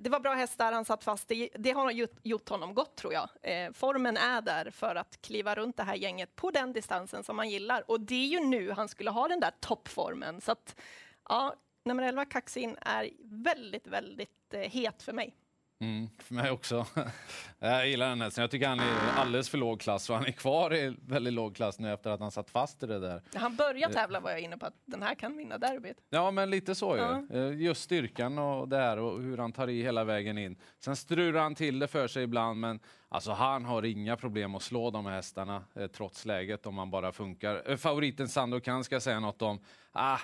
Det 0.00 0.10
var 0.10 0.20
bra 0.20 0.34
hästar, 0.34 0.72
han 0.72 0.84
satt 0.84 1.04
fast. 1.04 1.28
Det, 1.28 1.48
det 1.54 1.70
har 1.70 1.90
gjort, 1.90 2.18
gjort 2.22 2.48
honom 2.48 2.74
gott 2.74 2.96
tror 2.96 3.12
jag. 3.12 3.28
Eh, 3.42 3.72
formen 3.72 4.16
är 4.16 4.40
där 4.40 4.70
för 4.70 4.94
att 4.94 5.22
kliva 5.22 5.54
runt 5.54 5.76
det 5.76 5.82
här 5.82 5.94
gänget 5.94 6.36
på 6.36 6.50
den 6.50 6.72
distansen 6.72 7.24
som 7.24 7.38
han 7.38 7.50
gillar. 7.50 7.90
Och 7.90 8.00
det 8.00 8.14
är 8.14 8.26
ju 8.26 8.40
nu 8.40 8.70
han 8.70 8.88
skulle 8.88 9.10
ha 9.10 9.28
den 9.28 9.40
där 9.40 9.52
toppformen. 9.60 10.40
Så 10.40 10.52
att, 10.52 10.80
ja, 11.28 11.54
nummer 11.84 12.02
11 12.02 12.24
Kaxin 12.24 12.76
är 12.80 13.10
väldigt, 13.22 13.86
väldigt 13.86 14.54
eh, 14.54 14.60
het 14.60 15.02
för 15.02 15.12
mig. 15.12 15.34
Mm, 15.82 16.08
för 16.18 16.34
mig 16.34 16.50
också. 16.50 16.86
jag 17.58 17.88
gillar 17.88 18.08
den 18.08 18.20
hästen. 18.20 18.42
Jag 18.42 18.50
tycker 18.50 18.68
han 18.68 18.80
är 18.80 19.12
alldeles 19.16 19.48
för 19.48 19.58
låg 19.58 19.80
klass 19.80 20.10
och 20.10 20.16
han 20.16 20.26
är 20.26 20.32
kvar 20.32 20.74
i 20.74 20.96
väldigt 21.06 21.32
låg 21.32 21.56
klass 21.56 21.78
nu 21.78 21.92
efter 21.92 22.10
att 22.10 22.20
han 22.20 22.30
satt 22.30 22.50
fast 22.50 22.82
i 22.82 22.86
det 22.86 22.98
där. 22.98 23.22
Han 23.34 23.56
börjar 23.56 23.88
tävla 23.88 24.20
var 24.20 24.30
jag 24.30 24.40
inne 24.40 24.58
på 24.58 24.66
att 24.66 24.74
den 24.84 25.02
här 25.02 25.14
kan 25.14 25.36
vinna 25.36 25.58
derbyt. 25.58 25.96
Ja, 26.10 26.30
men 26.30 26.50
lite 26.50 26.74
så 26.74 26.96
ju. 26.96 27.02
Ja. 27.02 27.22
Eh, 27.30 27.60
Just 27.62 27.82
styrkan 27.82 28.38
och 28.38 28.68
det 28.68 28.76
här 28.76 28.98
och 28.98 29.22
hur 29.22 29.38
han 29.38 29.52
tar 29.52 29.68
i 29.68 29.82
hela 29.82 30.04
vägen 30.04 30.38
in. 30.38 30.56
Sen 30.78 30.96
strular 30.96 31.40
han 31.40 31.54
till 31.54 31.78
det 31.78 31.88
för 31.88 32.08
sig 32.08 32.22
ibland, 32.22 32.60
men 32.60 32.80
alltså 33.08 33.32
han 33.32 33.64
har 33.64 33.84
inga 33.84 34.16
problem 34.16 34.54
att 34.54 34.62
slå 34.62 34.90
de 34.90 35.06
här 35.06 35.12
hästarna 35.14 35.64
eh, 35.74 35.86
trots 35.86 36.26
läget 36.26 36.66
om 36.66 36.78
han 36.78 36.90
bara 36.90 37.12
funkar. 37.12 37.70
Eh, 37.70 37.76
favoriten 37.76 38.28
Sandokan 38.28 38.84
ska 38.84 38.94
jag 38.94 39.02
säga 39.02 39.20
något 39.20 39.42
om. 39.42 39.60
Ah, 39.92 40.14
eh, 40.14 40.18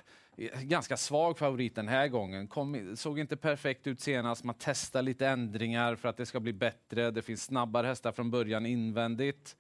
ganska 0.63 0.97
svag 0.97 1.39
favorit 1.39 1.75
den 1.75 1.89
här 1.89 2.09
gången. 2.09 2.49
Kom, 2.49 2.97
såg 2.97 3.19
inte 3.19 3.37
perfekt 3.37 3.87
ut 3.87 4.01
senast. 4.01 4.45
Man 4.45 4.55
testar 4.59 5.03
lite 5.03 5.27
ändringar 5.27 5.95
för 5.95 6.09
att 6.09 6.17
det 6.17 6.27
ska 6.27 6.41
bli 6.41 6.53
bättre. 6.53 7.11
Det 7.11 7.23
finns 7.23 7.45
snabbare 7.45 7.87
hästar 7.87 8.13
från 8.13 8.31
början 8.31 8.67
invändigt. 8.67 9.57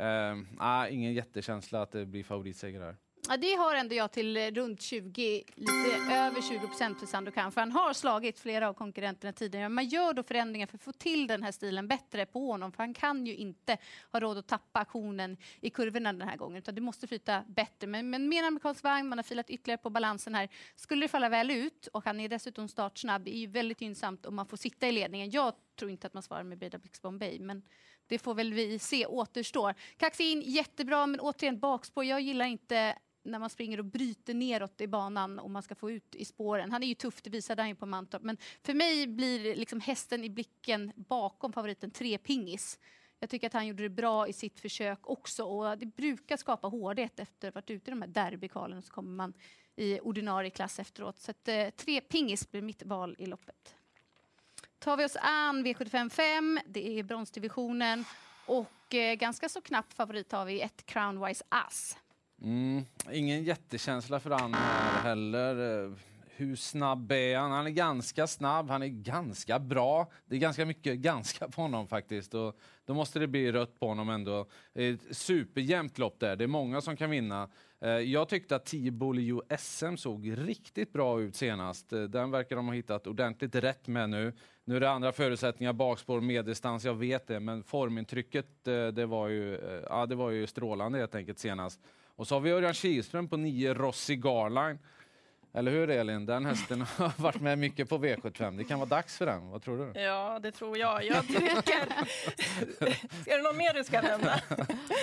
Uh, 0.00 0.42
ah, 0.58 0.86
ingen 0.86 1.14
jättekänsla 1.14 1.82
att 1.82 1.92
det 1.92 2.06
blir 2.06 2.24
favoritseger 2.24 2.80
här. 2.80 2.96
Ja, 3.30 3.36
det 3.36 3.54
har 3.54 3.74
ändå 3.74 3.94
jag 3.94 4.12
till 4.12 4.36
eh, 4.36 4.50
runt 4.50 4.82
20, 4.82 5.44
lite 5.54 6.12
över 6.12 6.42
20 6.42 6.66
procent 6.66 6.98
för 6.98 7.06
Sandokan. 7.06 7.52
För 7.52 7.60
han 7.60 7.72
har 7.72 7.92
slagit 7.92 8.38
flera 8.38 8.68
av 8.68 8.74
konkurrenterna 8.74 9.32
tidigare. 9.32 9.68
Man 9.68 9.88
gör 9.88 10.12
då 10.12 10.22
förändringar 10.22 10.66
för 10.66 10.76
att 10.76 10.82
få 10.82 10.92
till 10.92 11.26
den 11.26 11.42
här 11.42 11.52
stilen 11.52 11.88
bättre 11.88 12.26
på 12.26 12.46
honom. 12.46 12.72
För 12.72 12.78
han 12.82 12.94
kan 12.94 13.26
ju 13.26 13.36
inte 13.36 13.78
ha 14.12 14.20
råd 14.20 14.38
att 14.38 14.46
tappa 14.46 14.80
aktionen 14.80 15.36
i 15.60 15.70
kurvorna 15.70 16.12
den 16.12 16.28
här 16.28 16.36
gången. 16.36 16.58
Utan 16.58 16.74
det 16.74 16.80
måste 16.80 17.06
flyta 17.06 17.44
bättre. 17.48 17.86
Men, 17.86 18.10
men 18.10 18.28
med 18.28 18.38
en 18.38 18.44
amerikansk 18.44 18.84
vagn, 18.84 19.08
man 19.08 19.18
har 19.18 19.22
filat 19.22 19.50
ytterligare 19.50 19.78
på 19.78 19.90
balansen 19.90 20.34
här. 20.34 20.48
Skulle 20.76 21.04
det 21.04 21.08
falla 21.08 21.28
väl 21.28 21.50
ut 21.50 21.86
och 21.86 22.04
han 22.04 22.20
är 22.20 22.28
dessutom 22.28 22.68
startsnabb, 22.68 23.24
det 23.24 23.36
är 23.36 23.40
ju 23.40 23.46
väldigt 23.46 23.80
gynnsamt 23.80 24.26
om 24.26 24.34
man 24.34 24.46
får 24.46 24.56
sitta 24.56 24.88
i 24.88 24.92
ledningen. 24.92 25.30
Jag 25.30 25.54
tror 25.78 25.90
inte 25.90 26.06
att 26.06 26.14
man 26.14 26.22
svarar 26.22 26.42
med 26.42 26.58
Breda 26.58 26.78
Blix 26.78 27.02
Bombay. 27.02 27.40
Men 27.40 27.62
det 28.06 28.18
får 28.18 28.34
väl 28.34 28.52
vi 28.52 28.78
se 28.78 29.06
återstår. 29.06 29.74
Kaxin, 29.96 30.42
jättebra, 30.46 31.06
men 31.06 31.20
återigen 31.20 31.58
bakspår. 31.58 32.04
Jag 32.04 32.20
gillar 32.20 32.46
inte 32.46 32.98
när 33.28 33.38
man 33.38 33.50
springer 33.50 33.78
och 33.78 33.84
bryter 33.84 34.34
neråt 34.34 34.80
i 34.80 34.86
banan 34.86 35.38
och 35.38 35.50
man 35.50 35.62
ska 35.62 35.74
få 35.74 35.90
ut 35.90 36.14
i 36.14 36.24
spåren. 36.24 36.72
Han 36.72 36.82
är 36.82 36.86
ju 36.86 36.94
tuff, 36.94 37.22
det 37.22 37.30
visade 37.30 37.62
han 37.62 37.68
ju 37.68 37.74
på 37.74 37.86
Mantorp. 37.86 38.22
Men 38.22 38.36
för 38.62 38.74
mig 38.74 39.06
blir 39.06 39.56
liksom 39.56 39.80
hästen 39.80 40.24
i 40.24 40.30
blicken 40.30 40.92
bakom 40.96 41.52
favoriten 41.52 41.90
tre 41.90 42.18
pingis. 42.18 42.78
Jag 43.20 43.30
tycker 43.30 43.46
att 43.46 43.52
han 43.52 43.66
gjorde 43.66 43.82
det 43.82 43.88
bra 43.88 44.28
i 44.28 44.32
sitt 44.32 44.60
försök 44.60 44.98
också 45.02 45.44
och 45.44 45.78
det 45.78 45.86
brukar 45.86 46.36
skapa 46.36 46.68
hårdhet 46.68 47.20
efter 47.20 47.48
att 47.48 47.54
ha 47.54 47.60
varit 47.60 47.70
ute 47.70 47.90
i 47.90 47.92
de 47.92 48.02
här 48.02 48.08
derbykalen 48.08 48.82
så 48.82 48.92
kommer 48.92 49.16
man 49.16 49.32
i 49.76 50.00
ordinarie 50.00 50.50
klass 50.50 50.78
efteråt. 50.78 51.18
Så 51.18 51.30
att, 51.30 51.48
eh, 51.48 51.70
tre 51.70 52.00
pingis 52.00 52.50
blir 52.50 52.62
mitt 52.62 52.82
val 52.82 53.16
i 53.18 53.26
loppet. 53.26 53.74
Tar 54.78 54.96
vi 54.96 55.04
oss 55.04 55.16
an 55.20 55.66
V755, 55.66 56.60
det 56.66 56.98
är 56.98 57.02
bronsdivisionen 57.02 58.04
och 58.46 58.94
eh, 58.94 59.14
ganska 59.14 59.48
så 59.48 59.60
knapp 59.60 59.92
favorit 59.92 60.32
har 60.32 60.44
vi 60.44 60.60
ett 60.60 60.86
Crownwise 60.86 61.44
Ass. 61.48 61.98
Mm, 62.42 62.84
ingen 63.12 63.44
jättekänsla 63.44 64.20
för 64.20 64.30
han 64.30 64.54
heller. 65.04 65.92
Hur 66.36 66.56
snabb 66.56 67.12
är 67.12 67.38
han? 67.38 67.50
Han 67.50 67.66
är 67.66 67.70
ganska 67.70 68.26
snabb, 68.26 68.70
han 68.70 68.82
är 68.82 68.86
ganska 68.86 69.58
bra. 69.58 70.10
Det 70.26 70.36
är 70.36 70.40
ganska 70.40 70.66
mycket 70.66 70.98
ganska 70.98 71.48
på 71.48 71.62
honom 71.62 71.88
faktiskt. 71.88 72.34
Och 72.34 72.56
då 72.84 72.94
måste 72.94 73.18
det 73.18 73.26
bli 73.26 73.52
rött 73.52 73.80
på 73.80 73.88
honom 73.88 74.08
ändå. 74.10 74.46
Ett 74.74 75.16
superjämnt 75.16 75.98
lopp 75.98 76.20
där, 76.20 76.36
det 76.36 76.44
är 76.44 76.48
många 76.48 76.80
som 76.80 76.96
kan 76.96 77.10
vinna. 77.10 77.48
Eh, 77.80 77.88
Jag 77.90 78.28
tyckte 78.28 78.56
att 78.56 78.64
10 78.66 78.90
Bolio 78.90 79.42
SM 79.58 79.96
såg 79.96 80.32
riktigt 80.48 80.92
bra 80.92 81.20
ut 81.20 81.36
senast. 81.36 81.92
Eh, 81.92 82.02
Den 82.02 82.30
verkar 82.30 82.56
de 82.56 82.66
ha 82.66 82.74
hittat 82.74 83.06
ordentligt 83.06 83.54
rätt 83.54 83.86
med 83.86 84.10
nu. 84.10 84.32
Nu 84.64 84.76
är 84.76 84.80
det 84.80 84.90
andra 84.90 85.12
förutsättningar, 85.12 85.72
bakspår, 85.72 86.20
medeldistans, 86.20 86.84
jag 86.84 86.94
vet 86.94 87.26
det, 87.26 87.40
men 87.40 87.62
formintrycket 87.62 88.68
eh, 88.68 88.86
det 88.86 89.06
var 89.06 89.28
ju, 89.28 89.60
ja, 89.90 90.06
det 90.06 90.14
var 90.14 90.30
ju 90.30 90.46
strålande 90.46 90.98
helt 90.98 91.14
enkelt 91.14 91.38
senast. 91.38 91.80
Och 92.16 92.26
så 92.28 92.34
har 92.34 92.40
vi 92.40 92.50
Örjan 92.50 92.74
Kihlström 92.74 93.28
på 93.28 93.36
9 93.36 93.74
Rossi 93.74 94.16
Garline. 94.16 94.78
Eller 95.52 95.70
hur 95.72 95.90
Elin? 95.90 96.26
Den 96.26 96.44
hästen 96.46 96.80
har 96.96 97.22
varit 97.22 97.40
med 97.40 97.58
mycket 97.58 97.88
på 97.88 97.98
V75. 97.98 98.56
Det 98.56 98.64
kan 98.64 98.78
vara 98.78 98.88
dags 98.88 99.18
för 99.18 99.26
den. 99.26 99.48
Vad 99.48 99.62
tror 99.62 99.78
du? 99.94 100.00
Ja, 100.00 100.38
det 100.42 100.50
tror 100.52 100.78
jag. 100.78 101.04
Jag 101.04 101.26
tycker... 101.26 101.62
Ska 103.22 103.36
det 103.36 103.42
något 103.42 103.56
mer 103.56 103.74
du 103.74 103.84
ska 103.84 104.02
nämna? 104.02 104.40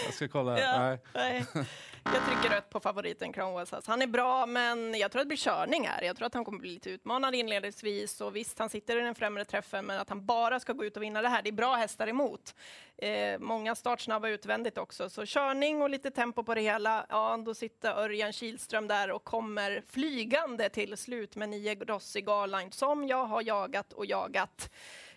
Jag 0.06 0.14
ska 0.14 0.28
kolla. 0.28 0.60
Ja, 0.60 0.80
Nej. 0.80 1.00
nej. 1.14 1.66
Jag 2.14 2.26
trycker 2.26 2.56
rött 2.56 2.70
på 2.70 2.80
favoriten 2.80 3.34
Cromwell. 3.34 3.68
Han 3.86 4.02
är 4.02 4.08
bra, 4.08 4.46
men 4.46 4.94
jag 4.94 5.12
tror 5.12 5.20
att 5.20 5.26
det 5.26 5.28
blir 5.28 5.38
körning 5.38 5.88
här. 5.88 6.02
Jag 6.02 6.18
tror 6.18 6.26
att 6.26 6.34
han 6.34 6.46
kommer 6.46 6.60
bli 6.60 6.70
lite 6.70 6.90
utmanad 6.90 7.36
inledningsvis. 7.36 8.22
Och 8.22 8.36
visst, 8.36 8.60
han 8.60 8.70
sitter 8.70 8.98
i 8.98 9.02
den 9.02 9.16
främre 9.16 9.46
träffen, 9.46 9.86
men 9.86 10.00
att 10.00 10.10
han 10.10 10.26
bara 10.26 10.60
ska 10.60 10.74
gå 10.74 10.86
ut 10.86 10.98
och 10.98 11.04
vinna 11.04 11.22
det 11.22 11.30
här, 11.30 11.42
det 11.42 11.50
är 11.50 11.54
bra 11.54 11.76
hästar 11.76 12.08
emot. 12.08 12.56
Eh, 12.98 13.40
många 13.40 13.76
startsnabba 13.76 14.30
utvändigt 14.30 14.78
också, 14.78 15.10
så 15.10 15.26
körning 15.26 15.82
och 15.82 15.90
lite 15.90 16.12
tempo 16.12 16.44
på 16.44 16.56
det 16.56 16.62
hela. 16.62 17.06
Ja, 17.10 17.38
då 17.46 17.54
sitter 17.54 17.92
Örjan 17.92 18.34
Kihlström 18.34 18.88
där 18.88 19.12
och 19.12 19.24
kommer 19.24 19.84
flygande 19.90 20.70
till 20.70 20.98
slut 20.98 21.36
med 21.36 21.50
nio 21.50 21.76
Rossi 21.76 22.22
Garline 22.22 22.72
som 22.72 23.08
jag 23.08 23.26
har 23.26 23.42
jagat 23.42 23.94
och 23.94 24.06
jagat. 24.06 24.72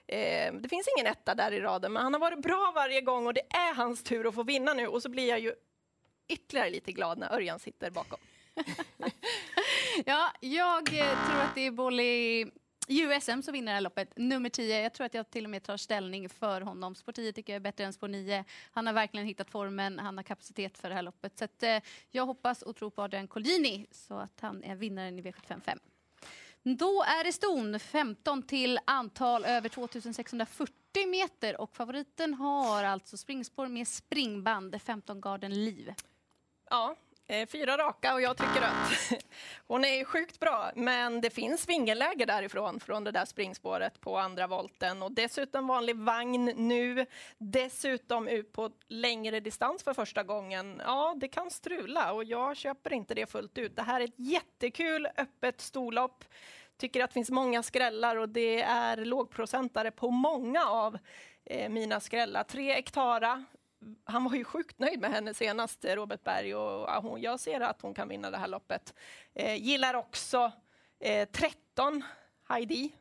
Eh, 0.06 0.52
det 0.52 0.68
finns 0.68 0.88
ingen 0.96 1.12
etta 1.12 1.34
där 1.34 1.52
i 1.52 1.60
raden, 1.60 1.92
men 1.92 2.02
han 2.02 2.12
har 2.12 2.20
varit 2.20 2.42
bra 2.42 2.72
varje 2.74 3.00
gång 3.00 3.26
och 3.26 3.34
det 3.34 3.46
är 3.50 3.74
hans 3.74 4.02
tur 4.02 4.28
att 4.28 4.34
få 4.34 4.42
vinna 4.42 4.74
nu. 4.74 4.86
Och 4.86 5.02
så 5.02 5.08
blir 5.08 5.28
jag 5.28 5.40
ju 5.40 5.54
ytterligare 6.28 6.70
lite 6.70 6.92
glad 6.92 7.18
när 7.18 7.32
Örjan 7.32 7.58
sitter 7.58 7.90
bakom. 7.90 8.18
Ja, 10.06 10.32
jag 10.40 10.98
eh, 10.98 11.26
tror 11.26 11.40
att 11.40 11.54
det 11.54 11.60
är 11.60 11.70
Bolly 11.70 12.46
USM 12.88 13.42
som 13.42 13.52
vinner 13.52 13.72
det 13.72 13.74
här 13.74 13.80
loppet. 13.80 14.12
Nummer 14.16 14.48
10. 14.48 14.82
Jag 14.82 14.92
tror 14.94 15.06
att 15.06 15.14
jag 15.14 15.30
till 15.30 15.44
och 15.44 15.50
med 15.50 15.62
tar 15.62 15.76
ställning 15.76 16.28
för 16.28 16.60
honom. 16.60 16.94
Spår 16.94 17.12
10 17.12 17.32
tycker 17.32 17.52
jag 17.52 17.56
är 17.56 17.60
bättre 17.60 17.84
än 17.84 17.92
spår 17.92 18.08
9. 18.08 18.44
Han 18.70 18.86
har 18.86 18.94
verkligen 18.94 19.26
hittat 19.26 19.50
formen. 19.50 19.98
Han 19.98 20.16
har 20.16 20.24
kapacitet 20.24 20.78
för 20.78 20.88
det 20.88 20.94
här 20.94 21.02
loppet. 21.02 21.38
Så 21.38 21.44
att, 21.44 21.62
eh, 21.62 21.78
jag 22.10 22.26
hoppas 22.26 22.62
och 22.62 22.76
tror 22.76 22.90
på 22.90 23.02
Adrian 23.02 23.28
Collini 23.28 23.86
så 23.90 24.14
att 24.14 24.40
han 24.40 24.64
är 24.64 24.76
vinnaren 24.76 25.18
i 25.18 25.22
V755. 25.22 25.78
Då 26.62 27.02
är 27.02 27.24
det 27.24 27.32
ston 27.32 27.80
15 27.80 28.42
till 28.42 28.78
antal 28.84 29.44
över 29.44 29.68
2640 29.68 30.74
meter 31.06 31.60
och 31.60 31.76
favoriten 31.76 32.34
har 32.34 32.84
alltså 32.84 33.16
springspår 33.16 33.68
med 33.68 33.88
springband 33.88 34.82
15 34.82 35.20
Garden 35.20 35.64
Liv. 35.64 35.94
Ja, 36.70 36.96
eh, 37.26 37.46
fyra 37.46 37.78
raka 37.78 38.14
och 38.14 38.20
jag 38.20 38.36
trycker 38.36 38.60
rött. 38.60 39.22
Hon 39.66 39.84
är 39.84 40.04
sjukt 40.04 40.40
bra, 40.40 40.70
men 40.74 41.20
det 41.20 41.30
finns 41.30 41.68
vingelläge 41.68 42.24
därifrån, 42.24 42.80
från 42.80 43.04
det 43.04 43.10
där 43.10 43.24
springspåret 43.24 44.00
på 44.00 44.18
andra 44.18 44.46
volten 44.46 45.02
och 45.02 45.12
dessutom 45.12 45.66
vanlig 45.66 45.96
vagn 45.96 46.44
nu. 46.44 47.06
Dessutom 47.38 48.28
ut 48.28 48.52
på 48.52 48.70
längre 48.88 49.40
distans 49.40 49.82
för 49.82 49.94
första 49.94 50.22
gången. 50.22 50.82
Ja, 50.84 51.14
det 51.16 51.28
kan 51.28 51.50
strula 51.50 52.12
och 52.12 52.24
jag 52.24 52.56
köper 52.56 52.92
inte 52.92 53.14
det 53.14 53.26
fullt 53.26 53.58
ut. 53.58 53.76
Det 53.76 53.82
här 53.82 54.00
är 54.00 54.04
ett 54.04 54.18
jättekul 54.18 55.08
öppet 55.16 55.60
storlopp. 55.60 56.24
Tycker 56.76 57.04
att 57.04 57.10
det 57.10 57.14
finns 57.14 57.30
många 57.30 57.62
skrällar 57.62 58.16
och 58.16 58.28
det 58.28 58.62
är 58.62 58.96
lågprocentare 58.96 59.90
på 59.90 60.10
många 60.10 60.64
av 60.64 60.98
eh, 61.44 61.68
mina 61.68 62.00
skrällar. 62.00 62.44
Tre 62.44 62.74
Ektara, 62.74 63.44
han 64.04 64.24
var 64.24 64.34
ju 64.34 64.44
sjukt 64.44 64.78
nöjd 64.78 65.00
med 65.00 65.10
henne 65.10 65.34
senast, 65.34 65.84
Robert 65.84 66.24
Berg, 66.24 66.54
och 66.54 67.02
hon, 67.02 67.20
jag 67.20 67.40
ser 67.40 67.60
att 67.60 67.82
hon 67.82 67.94
kan 67.94 68.08
vinna 68.08 68.30
det 68.30 68.36
här 68.36 68.48
loppet. 68.48 68.94
Eh, 69.34 69.62
gillar 69.62 69.94
också 69.94 70.52
eh, 71.00 71.28
13, 71.28 72.02
Heidi. 72.48 72.92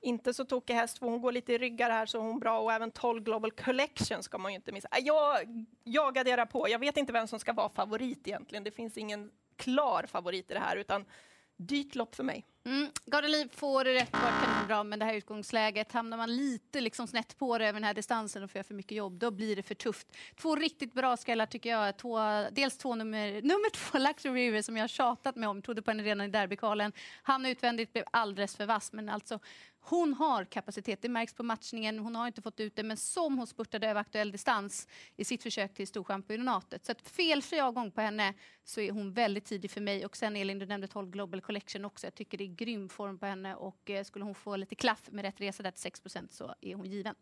Inte 0.00 0.34
så 0.34 0.44
tokig 0.44 0.74
häst, 0.74 0.98
för 0.98 1.06
hon 1.06 1.20
går 1.20 1.32
lite 1.32 1.52
i 1.52 1.58
ryggar 1.58 1.90
här, 1.90 2.06
så 2.06 2.18
hon 2.18 2.36
är 2.36 2.40
bra. 2.40 2.60
Och 2.60 2.72
även 2.72 2.90
12 2.90 3.22
Global 3.22 3.50
Collection 3.50 4.22
ska 4.22 4.38
man 4.38 4.52
ju 4.52 4.56
inte 4.56 4.72
missa. 4.72 4.88
Jag, 5.00 5.66
jag 5.84 6.18
adderar 6.18 6.46
på. 6.46 6.68
Jag 6.68 6.78
vet 6.78 6.96
inte 6.96 7.12
vem 7.12 7.26
som 7.26 7.40
ska 7.40 7.52
vara 7.52 7.68
favorit 7.68 8.28
egentligen. 8.28 8.64
Det 8.64 8.70
finns 8.70 8.96
ingen 8.96 9.30
klar 9.56 10.04
favorit 10.08 10.50
i 10.50 10.54
det 10.54 10.60
här, 10.60 10.76
utan 10.76 11.04
dyrt 11.58 11.94
lopp 11.94 12.14
för 12.14 12.24
mig. 12.24 12.44
Mm. 12.64 12.88
Garden 13.06 13.48
får 13.52 13.84
det 13.84 13.94
rätt 13.94 14.12
vart 14.12 14.66
bra, 14.66 14.84
men 14.84 14.98
det 14.98 15.04
här 15.04 15.14
utgångsläget, 15.14 15.92
hamnar 15.92 16.16
man 16.16 16.36
lite 16.36 16.80
liksom 16.80 17.06
snett 17.06 17.38
på 17.38 17.58
det 17.58 17.64
över 17.64 17.80
den 17.80 17.84
här 17.84 17.94
distansen 17.94 18.42
och 18.42 18.50
får 18.50 18.58
göra 18.58 18.64
för 18.64 18.74
mycket 18.74 18.96
jobb, 18.96 19.18
då 19.18 19.30
blir 19.30 19.56
det 19.56 19.62
för 19.62 19.74
tufft. 19.74 20.16
Två 20.40 20.56
riktigt 20.56 20.92
bra 20.92 21.16
skrällar 21.16 21.46
tycker 21.46 21.70
jag. 21.70 21.96
Två, 21.96 22.18
dels 22.52 22.78
två 22.78 22.94
nummer, 22.94 23.32
nummer 23.42 23.70
två, 23.70 23.98
Luxury 23.98 24.46
River, 24.46 24.62
som 24.62 24.76
jag 24.76 24.90
tjatat 24.90 25.36
med 25.36 25.48
om, 25.48 25.62
trodde 25.62 25.82
på 25.82 25.90
henne 25.90 26.02
redan 26.02 26.26
i 26.26 26.28
derbykvalen. 26.28 26.92
Hamnade 27.22 27.52
utvändigt 27.52 27.92
blev 27.92 28.04
alldeles 28.10 28.56
för 28.56 28.66
vass, 28.66 28.92
men 28.92 29.08
alltså 29.08 29.38
hon 29.90 30.14
har 30.14 30.44
kapacitet, 30.44 31.02
det 31.02 31.08
märks 31.08 31.34
på 31.34 31.42
matchningen. 31.42 31.98
Hon 31.98 32.16
har 32.16 32.26
inte 32.26 32.42
fått 32.42 32.60
ut 32.60 32.76
det, 32.76 32.82
men 32.82 32.96
som 32.96 33.38
hon 33.38 33.46
spurtade 33.46 33.88
över 33.88 34.00
aktuell 34.00 34.32
distans 34.32 34.88
i 35.16 35.24
sitt 35.24 35.42
försök 35.42 35.74
till 35.74 35.86
Storchampionatet. 35.86 36.86
Så 36.86 36.92
att 36.92 37.08
felfri 37.08 37.60
avgång 37.60 37.90
på 37.90 38.00
henne 38.00 38.34
så 38.64 38.80
är 38.80 38.92
hon 38.92 39.12
väldigt 39.12 39.44
tidig 39.44 39.70
för 39.70 39.80
mig. 39.80 40.06
Och 40.06 40.16
sen 40.16 40.36
Elin, 40.36 40.58
du 40.58 40.66
nämnde 40.66 40.88
12 40.88 41.10
Global 41.10 41.40
Collection 41.40 41.84
också. 41.84 42.06
Jag 42.06 42.14
tycker 42.14 42.38
det 42.38 42.44
är 42.44 42.54
grym 42.54 42.88
form 42.88 43.18
på 43.18 43.26
henne 43.26 43.54
och 43.54 43.90
eh, 43.90 44.04
skulle 44.04 44.24
hon 44.24 44.34
få 44.34 44.56
lite 44.56 44.74
klaff 44.74 45.08
med 45.10 45.24
rätt 45.24 45.40
resa 45.40 45.62
där 45.62 45.70
till 45.70 45.90
6% 45.90 46.28
så 46.30 46.54
är 46.60 46.74
hon 46.74 46.86
given. 46.86 47.14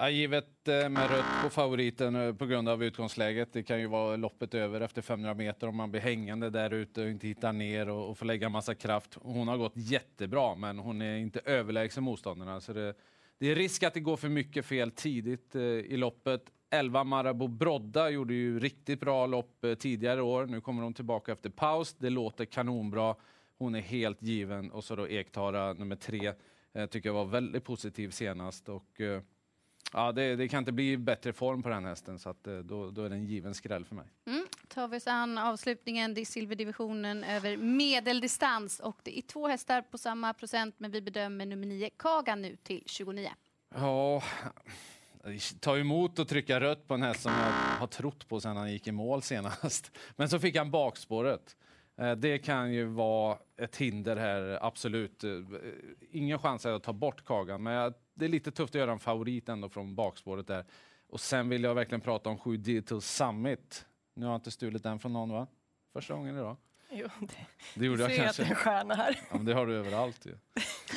Ja, 0.00 0.10
givet 0.10 0.68
eh, 0.68 0.88
med 0.88 1.10
rött 1.10 1.42
på 1.42 1.50
favoriten 1.50 2.16
eh, 2.16 2.34
på 2.34 2.46
grund 2.46 2.68
av 2.68 2.84
utgångsläget. 2.84 3.52
Det 3.52 3.62
kan 3.62 3.80
ju 3.80 3.86
vara 3.86 4.16
loppet 4.16 4.54
över 4.54 4.80
efter 4.80 5.02
500 5.02 5.34
meter 5.34 5.68
om 5.68 5.76
man 5.76 5.90
blir 5.90 6.00
hängande 6.00 6.50
där 6.50 6.70
ute 6.70 7.02
och 7.02 7.08
inte 7.08 7.26
hittar 7.26 7.52
ner 7.52 7.88
och, 7.88 8.10
och 8.10 8.18
får 8.18 8.26
lägga 8.26 8.48
massa 8.48 8.74
kraft. 8.74 9.18
Hon 9.22 9.48
har 9.48 9.56
gått 9.56 9.72
jättebra, 9.74 10.54
men 10.54 10.78
hon 10.78 11.02
är 11.02 11.16
inte 11.16 11.40
överlägsen 11.44 12.04
motståndarna. 12.04 12.60
Så 12.60 12.72
det, 12.72 12.94
det 13.38 13.46
är 13.50 13.54
risk 13.54 13.82
att 13.82 13.94
det 13.94 14.00
går 14.00 14.16
för 14.16 14.28
mycket 14.28 14.66
fel 14.66 14.90
tidigt 14.90 15.54
eh, 15.54 15.62
i 15.62 15.96
loppet. 15.96 16.42
11 16.70 17.04
Marabou 17.04 17.48
Brodda 17.48 18.10
gjorde 18.10 18.34
ju 18.34 18.60
riktigt 18.60 19.00
bra 19.00 19.26
lopp 19.26 19.64
eh, 19.64 19.74
tidigare 19.74 20.22
år. 20.22 20.46
Nu 20.46 20.60
kommer 20.60 20.82
hon 20.82 20.94
tillbaka 20.94 21.32
efter 21.32 21.50
paus. 21.50 21.94
Det 21.98 22.10
låter 22.10 22.44
kanonbra. 22.44 23.14
Hon 23.58 23.74
är 23.74 23.80
helt 23.80 24.22
given. 24.22 24.70
Och 24.70 24.84
så 24.84 24.96
då 24.96 25.08
Ektara 25.08 25.72
nummer 25.72 25.96
tre. 25.96 26.32
Eh, 26.72 26.86
tycker 26.86 27.08
jag 27.08 27.14
var 27.14 27.24
väldigt 27.24 27.64
positiv 27.64 28.10
senast. 28.10 28.68
Och, 28.68 29.00
eh, 29.00 29.22
Ja, 29.92 30.12
det, 30.12 30.36
det 30.36 30.48
kan 30.48 30.58
inte 30.58 30.72
bli 30.72 30.96
bättre 30.96 31.32
form 31.32 31.62
på 31.62 31.68
den 31.68 31.84
hästen, 31.84 32.18
så 32.18 32.30
att, 32.30 32.46
eh, 32.46 32.58
då, 32.58 32.90
då 32.90 33.04
är 33.04 33.08
det 33.08 33.14
en 33.16 33.26
given 33.26 33.54
skräll 33.54 33.84
för 33.84 33.94
mig. 33.94 34.06
Mm. 34.26 34.46
Tar 34.68 34.88
vi 34.88 34.96
oss 34.96 35.06
an 35.06 35.38
avslutningen, 35.38 36.14
det 36.14 36.20
är 36.20 36.24
silverdivisionen 36.24 37.24
över 37.24 37.56
medeldistans 37.56 38.80
och 38.80 38.98
det 39.02 39.18
är 39.18 39.22
två 39.22 39.48
hästar 39.48 39.82
på 39.82 39.98
samma 39.98 40.34
procent, 40.34 40.74
men 40.78 40.90
vi 40.90 41.00
bedömer 41.02 41.46
nummer 41.46 41.66
9 41.66 41.90
Kaga 41.96 42.34
nu 42.34 42.56
till 42.56 42.82
29. 42.86 43.30
Ja, 43.74 44.22
ta 45.60 45.78
emot 45.78 46.18
och 46.18 46.28
trycka 46.28 46.60
rött 46.60 46.88
på 46.88 46.94
en 46.94 47.02
häst 47.02 47.22
som 47.22 47.32
jag 47.32 47.52
har 47.80 47.86
trott 47.86 48.28
på 48.28 48.40
sedan 48.40 48.56
han 48.56 48.72
gick 48.72 48.86
i 48.86 48.92
mål 48.92 49.22
senast. 49.22 49.90
Men 50.16 50.28
så 50.28 50.38
fick 50.38 50.56
han 50.56 50.70
bakspåret. 50.70 51.56
Eh, 52.00 52.12
Det 52.12 52.38
kan 52.38 52.72
ju 52.72 52.84
vara 52.84 53.38
ett 53.56 53.76
hinder 53.76 54.16
här, 54.16 54.58
absolut. 54.66 55.24
Eh, 55.24 55.30
Ingen 56.10 56.38
chans 56.38 56.66
att 56.66 56.82
ta 56.82 56.92
bort 56.92 57.24
Kagan, 57.24 57.62
men 57.62 57.72
jag- 57.72 57.94
det 58.18 58.24
är 58.24 58.28
lite 58.28 58.50
tufft 58.50 58.74
att 58.74 58.78
göra 58.78 58.92
en 58.92 58.98
favorit 58.98 59.48
ändå 59.48 59.68
från 59.68 59.94
bakspåret 59.94 60.46
där. 60.46 60.64
Och 61.08 61.20
sen 61.20 61.48
vill 61.48 61.62
jag 61.62 61.74
verkligen 61.74 62.00
prata 62.00 62.30
om 62.30 62.38
7 62.38 62.56
Digital 62.56 63.00
Summit. 63.02 63.86
Nu 64.14 64.24
har 64.26 64.32
jag 64.32 64.38
inte 64.38 64.50
stulit 64.50 64.82
den 64.82 64.98
från 64.98 65.12
någon, 65.12 65.32
va? 65.32 65.46
Första 65.92 66.14
gången 66.14 66.36
idag. 66.36 66.56
Jo, 66.90 67.08
det, 67.20 67.26
Det 67.74 67.86
gjorde 67.86 68.02
jag 68.02 68.10
ser 68.12 68.26
att 68.26 68.36
det 68.36 68.42
är 68.42 68.44
en 68.44 68.48
kanske. 68.48 68.64
stjärna 68.64 68.94
här. 68.94 69.18
Ja, 69.30 69.36
men 69.36 69.44
det 69.44 69.54
har 69.54 69.66
du 69.66 69.76
överallt 69.76 70.26
ju. 70.26 70.34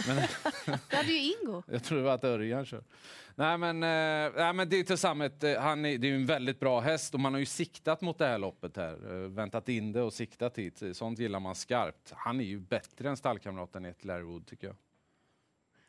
Men, 0.08 0.16
Det 0.90 0.96
hade 0.96 1.12
ju 1.12 1.34
Ingo. 1.34 1.64
jag 1.72 1.84
tror 1.84 1.98
det 1.98 2.04
var 2.04 2.14
att 2.14 2.24
Örjan 2.24 2.66
kör. 2.66 2.84
Nej 3.36 3.58
men, 3.58 3.84
eh, 3.84 4.32
nej, 4.36 4.54
men 4.54 4.70
Digital 4.70 4.98
Summit, 4.98 5.44
eh, 5.44 5.60
han 5.62 5.86
är, 5.86 5.98
det 5.98 6.08
är 6.08 6.10
ju 6.10 6.16
en 6.16 6.26
väldigt 6.26 6.60
bra 6.60 6.80
häst 6.80 7.14
och 7.14 7.20
man 7.20 7.34
har 7.34 7.40
ju 7.40 7.46
siktat 7.46 8.02
mot 8.02 8.18
det 8.18 8.28
här 8.28 8.38
loppet 8.38 8.78
här. 8.78 9.14
Eh, 9.24 9.30
väntat 9.30 9.70
in 9.70 9.92
det 9.92 10.02
och 10.02 10.14
siktat 10.14 10.58
hit. 10.58 10.82
Sånt 10.94 11.20
gillar 11.20 11.40
man 11.40 11.56
skarpt. 11.56 12.12
Han 12.16 12.40
är 12.40 12.46
ju 12.46 12.60
bättre 12.60 13.10
än 13.10 13.18
stallkamraten 13.18 13.86
Ed 13.86 14.06
Larrywood 14.06 14.48
tycker 14.48 14.68
jag. 14.68 14.76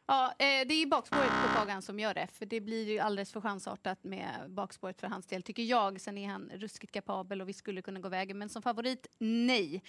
Ja, 0.07 0.35
eh, 0.39 0.67
det 0.67 0.75
är 0.75 0.87
bakspåret 0.87 1.31
på 1.31 1.55
Kagan 1.55 1.83
som 1.83 2.01
gör 2.01 2.15
det, 2.15 2.27
för 2.27 2.47
det 2.47 2.61
blir 2.61 2.91
ju 2.91 2.99
alldeles 2.99 3.33
för 3.33 3.41
chansartat 3.41 4.05
med 4.05 4.51
bakspåret 4.51 5.01
för 5.01 5.07
hans 5.07 5.27
del, 5.27 5.43
tycker 5.43 5.63
jag. 5.63 6.01
Sen 6.01 6.19
är 6.19 6.29
han 6.29 6.51
ruskigt 6.55 6.93
kapabel 6.93 7.41
och 7.41 7.49
vi 7.49 7.53
skulle 7.53 7.83
kunna 7.83 8.01
gå 8.01 8.09
vägen, 8.09 8.39
men 8.39 8.49
som 8.49 8.63
favorit, 8.63 9.07
nej. 9.19 9.83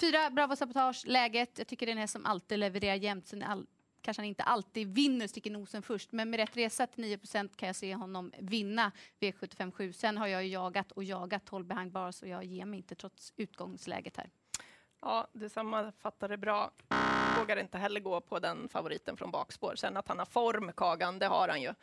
Fyra 0.00 0.30
Bravo 0.30 0.56
Sabotage, 0.56 1.02
läget. 1.06 1.58
Jag 1.58 1.66
tycker 1.66 1.86
den 1.86 1.98
är 1.98 2.06
som 2.06 2.26
alltid 2.26 2.58
levererar 2.58 2.94
jämt. 2.94 3.26
Sen 3.26 3.42
all, 3.42 3.66
kanske 4.00 4.20
han 4.20 4.28
inte 4.28 4.42
alltid 4.42 4.94
vinner, 4.94 5.26
sticker 5.26 5.50
nosen 5.50 5.82
först, 5.82 6.12
men 6.12 6.30
med 6.30 6.40
rätt 6.40 6.56
resa 6.56 6.86
till 6.86 7.04
9% 7.04 7.56
kan 7.56 7.66
jag 7.66 7.76
se 7.76 7.94
honom 7.94 8.32
vinna 8.38 8.92
V75 9.20 9.70
7. 9.70 9.92
Sen 9.92 10.18
har 10.18 10.26
jag 10.26 10.44
ju 10.44 10.50
jagat 10.50 10.92
och 10.92 11.04
jagat 11.04 11.44
12 11.44 11.66
behind 11.66 11.92
bars 11.92 12.22
och 12.22 12.28
jag 12.28 12.44
ger 12.44 12.64
mig 12.64 12.76
inte 12.76 12.94
trots 12.94 13.32
utgångsläget 13.36 14.16
här. 14.16 14.30
Ja, 15.02 15.26
det 15.32 15.48
sammanfattar 15.48 16.28
det 16.28 16.36
bra. 16.36 16.70
Vågar 17.38 17.56
inte 17.56 17.78
heller 17.78 18.00
gå 18.00 18.20
på 18.20 18.38
den 18.38 18.68
favoriten 18.68 19.16
från 19.16 19.30
bakspår. 19.30 19.74
Sen 19.76 19.96
att 19.96 20.08
han 20.08 20.18
har 20.18 20.26
form, 20.26 20.72
Kagan, 20.76 21.18
det 21.18 21.26
har 21.26 21.48
han 21.48 21.62
ju. 21.62 21.74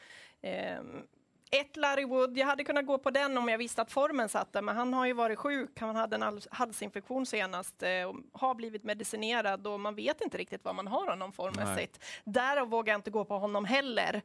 Ehm, 0.42 1.08
ett 1.52 1.76
Larry 1.78 2.06
Wood, 2.06 2.38
jag 2.38 2.46
hade 2.48 2.64
kunnat 2.64 2.86
gå 2.86 2.98
på 2.98 3.12
den 3.12 3.38
om 3.38 3.50
jag 3.50 3.58
visste 3.58 3.82
att 3.82 3.92
formen 3.92 4.30
satt 4.30 4.54
där, 4.54 4.62
men 4.62 4.76
han 4.76 4.94
har 4.94 5.06
ju 5.06 5.14
varit 5.14 5.40
sjuk. 5.40 5.80
Han 5.80 5.96
hade 5.96 6.16
en 6.16 6.24
hals- 6.24 6.48
halsinfektion 6.52 7.26
senast 7.26 7.84
eh, 7.84 8.04
och 8.04 8.16
har 8.34 8.56
blivit 8.56 8.84
medicinerad 8.84 9.68
och 9.68 9.80
man 9.80 9.96
vet 9.96 10.22
inte 10.22 10.38
riktigt 10.38 10.64
vad 10.66 10.76
man 10.76 10.88
har 10.88 11.08
honom 11.08 11.32
formmässigt. 11.32 12.04
Därav 12.24 12.68
vågar 12.70 12.94
jag 12.94 12.98
inte 12.98 13.12
gå 13.12 13.26
på 13.26 13.38
honom 13.40 13.66
heller. 13.66 14.22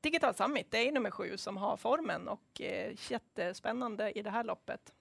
Digital 0.00 0.34
Summit, 0.34 0.70
det 0.70 0.88
är 0.88 0.92
nummer 0.92 1.10
sju 1.10 1.36
som 1.36 1.56
har 1.56 1.76
formen 1.76 2.28
och 2.28 2.60
eh, 2.60 2.92
jättespännande 3.10 4.18
i 4.18 4.22
det 4.22 4.30
här 4.30 4.44
loppet. 4.44 4.92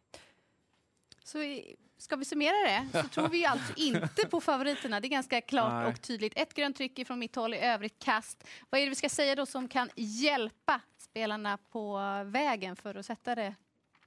Så 1.24 1.40
i- 1.42 1.76
ska 1.98 2.16
vi 2.16 2.26
summera 2.26 2.56
det 2.68 3.02
så 3.02 3.08
tror 3.14 3.28
vi 3.30 3.46
alltså 3.46 3.74
inte 3.78 4.28
på 4.28 4.42
favoriterna. 4.42 5.00
Det 5.00 5.08
är 5.08 5.10
ganska 5.10 5.42
klart 5.42 5.74
Nej. 5.74 5.86
och 5.88 6.02
tydligt. 6.02 6.34
Ett 6.36 6.54
grönt 6.54 6.78
tryck 6.78 7.08
från 7.08 7.20
mitt 7.20 7.36
håll, 7.36 7.54
i 7.54 7.58
övrigt 7.58 8.00
kast. 8.04 8.44
Vad 8.70 8.80
är 8.82 8.86
det 8.86 8.90
vi 8.90 8.96
ska 8.96 9.10
säga 9.10 9.36
då 9.36 9.46
som 9.46 9.68
kan 9.68 9.90
hjälpa 9.96 10.82
spelarna 10.98 11.58
på 11.72 12.00
vägen 12.26 12.76
för 12.76 12.96
att 12.96 13.06
sätta 13.06 13.36
det 13.36 13.56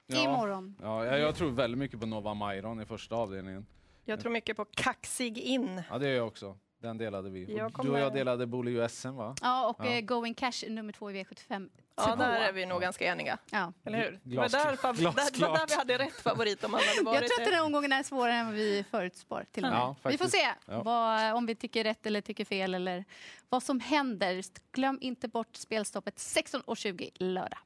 Ja. 0.06 0.24
imorgon? 0.24 0.76
Ja, 0.82 1.04
jag, 1.04 1.20
jag 1.20 1.36
tror 1.36 1.50
väldigt 1.50 1.78
mycket 1.78 2.00
på 2.00 2.06
Nova 2.06 2.34
Mairon 2.34 2.80
i 2.80 2.86
första 2.86 3.14
avdelningen. 3.14 3.66
Jag 4.04 4.20
tror 4.20 4.32
mycket 4.32 4.56
på 4.56 4.64
kaxig 4.64 5.38
in. 5.38 5.82
Ja, 5.90 5.98
det 5.98 6.08
gör 6.08 6.16
jag 6.16 6.26
också. 6.26 6.58
Den 6.80 6.98
delade 6.98 7.30
vi. 7.30 7.56
Jag 7.56 7.72
Du 7.82 7.90
och 7.90 7.98
jag 8.00 8.12
delade 8.12 8.46
Bolio 8.46 8.88
SM 8.88 9.08
va? 9.10 9.34
Ja, 9.42 9.68
och 9.68 9.76
Ja. 9.86 9.90
eh, 9.90 10.00
Going 10.00 10.34
Cash 10.34 10.64
nummer 10.68 10.92
två 10.92 11.10
i 11.10 11.14
V75 11.14 11.68
Ja, 11.96 12.16
där 12.16 12.40
är 12.40 12.52
vi 12.52 12.66
nog 12.66 12.80
ganska 12.80 13.04
eniga. 13.04 13.38
Ja. 13.50 13.72
Eller 13.84 13.98
hur? 13.98 14.20
Det 14.22 14.36
var, 14.36 14.44
Glas- 14.44 14.52
där, 14.52 14.64
där, 14.64 14.92
det 15.32 15.40
var 15.46 15.58
där 15.58 15.66
vi 15.68 15.74
hade 15.74 15.98
rätt 15.98 16.20
favorit 16.20 16.64
om 16.64 16.72
han 16.74 16.82
hade 16.82 17.02
varit 17.04 17.20
Jag 17.20 17.30
tror 17.30 17.40
att 17.40 17.44
den 17.46 17.54
här 17.54 17.64
omgången 17.64 17.92
är 17.92 18.02
svårare 18.02 18.32
än 18.34 18.46
vad 18.46 18.54
vi 18.54 18.84
förutspår. 18.90 19.44
Till 19.52 19.64
och 19.64 19.70
med. 19.70 19.78
Ja, 19.78 19.96
vi 20.10 20.18
får 20.18 20.26
se 20.28 20.48
Ja. 20.66 20.82
vad, 20.82 21.34
om 21.34 21.46
vi 21.46 21.54
tycker 21.54 21.84
rätt 21.84 22.06
eller 22.06 22.20
tycker 22.20 22.44
fel 22.44 22.74
eller 22.74 23.04
vad 23.48 23.62
som 23.62 23.80
händer. 23.80 24.42
Glöm 24.72 24.98
inte 25.00 25.28
bort 25.28 25.56
spelstoppet 25.56 26.16
16.20 26.16 27.10
lördag. 27.14 27.58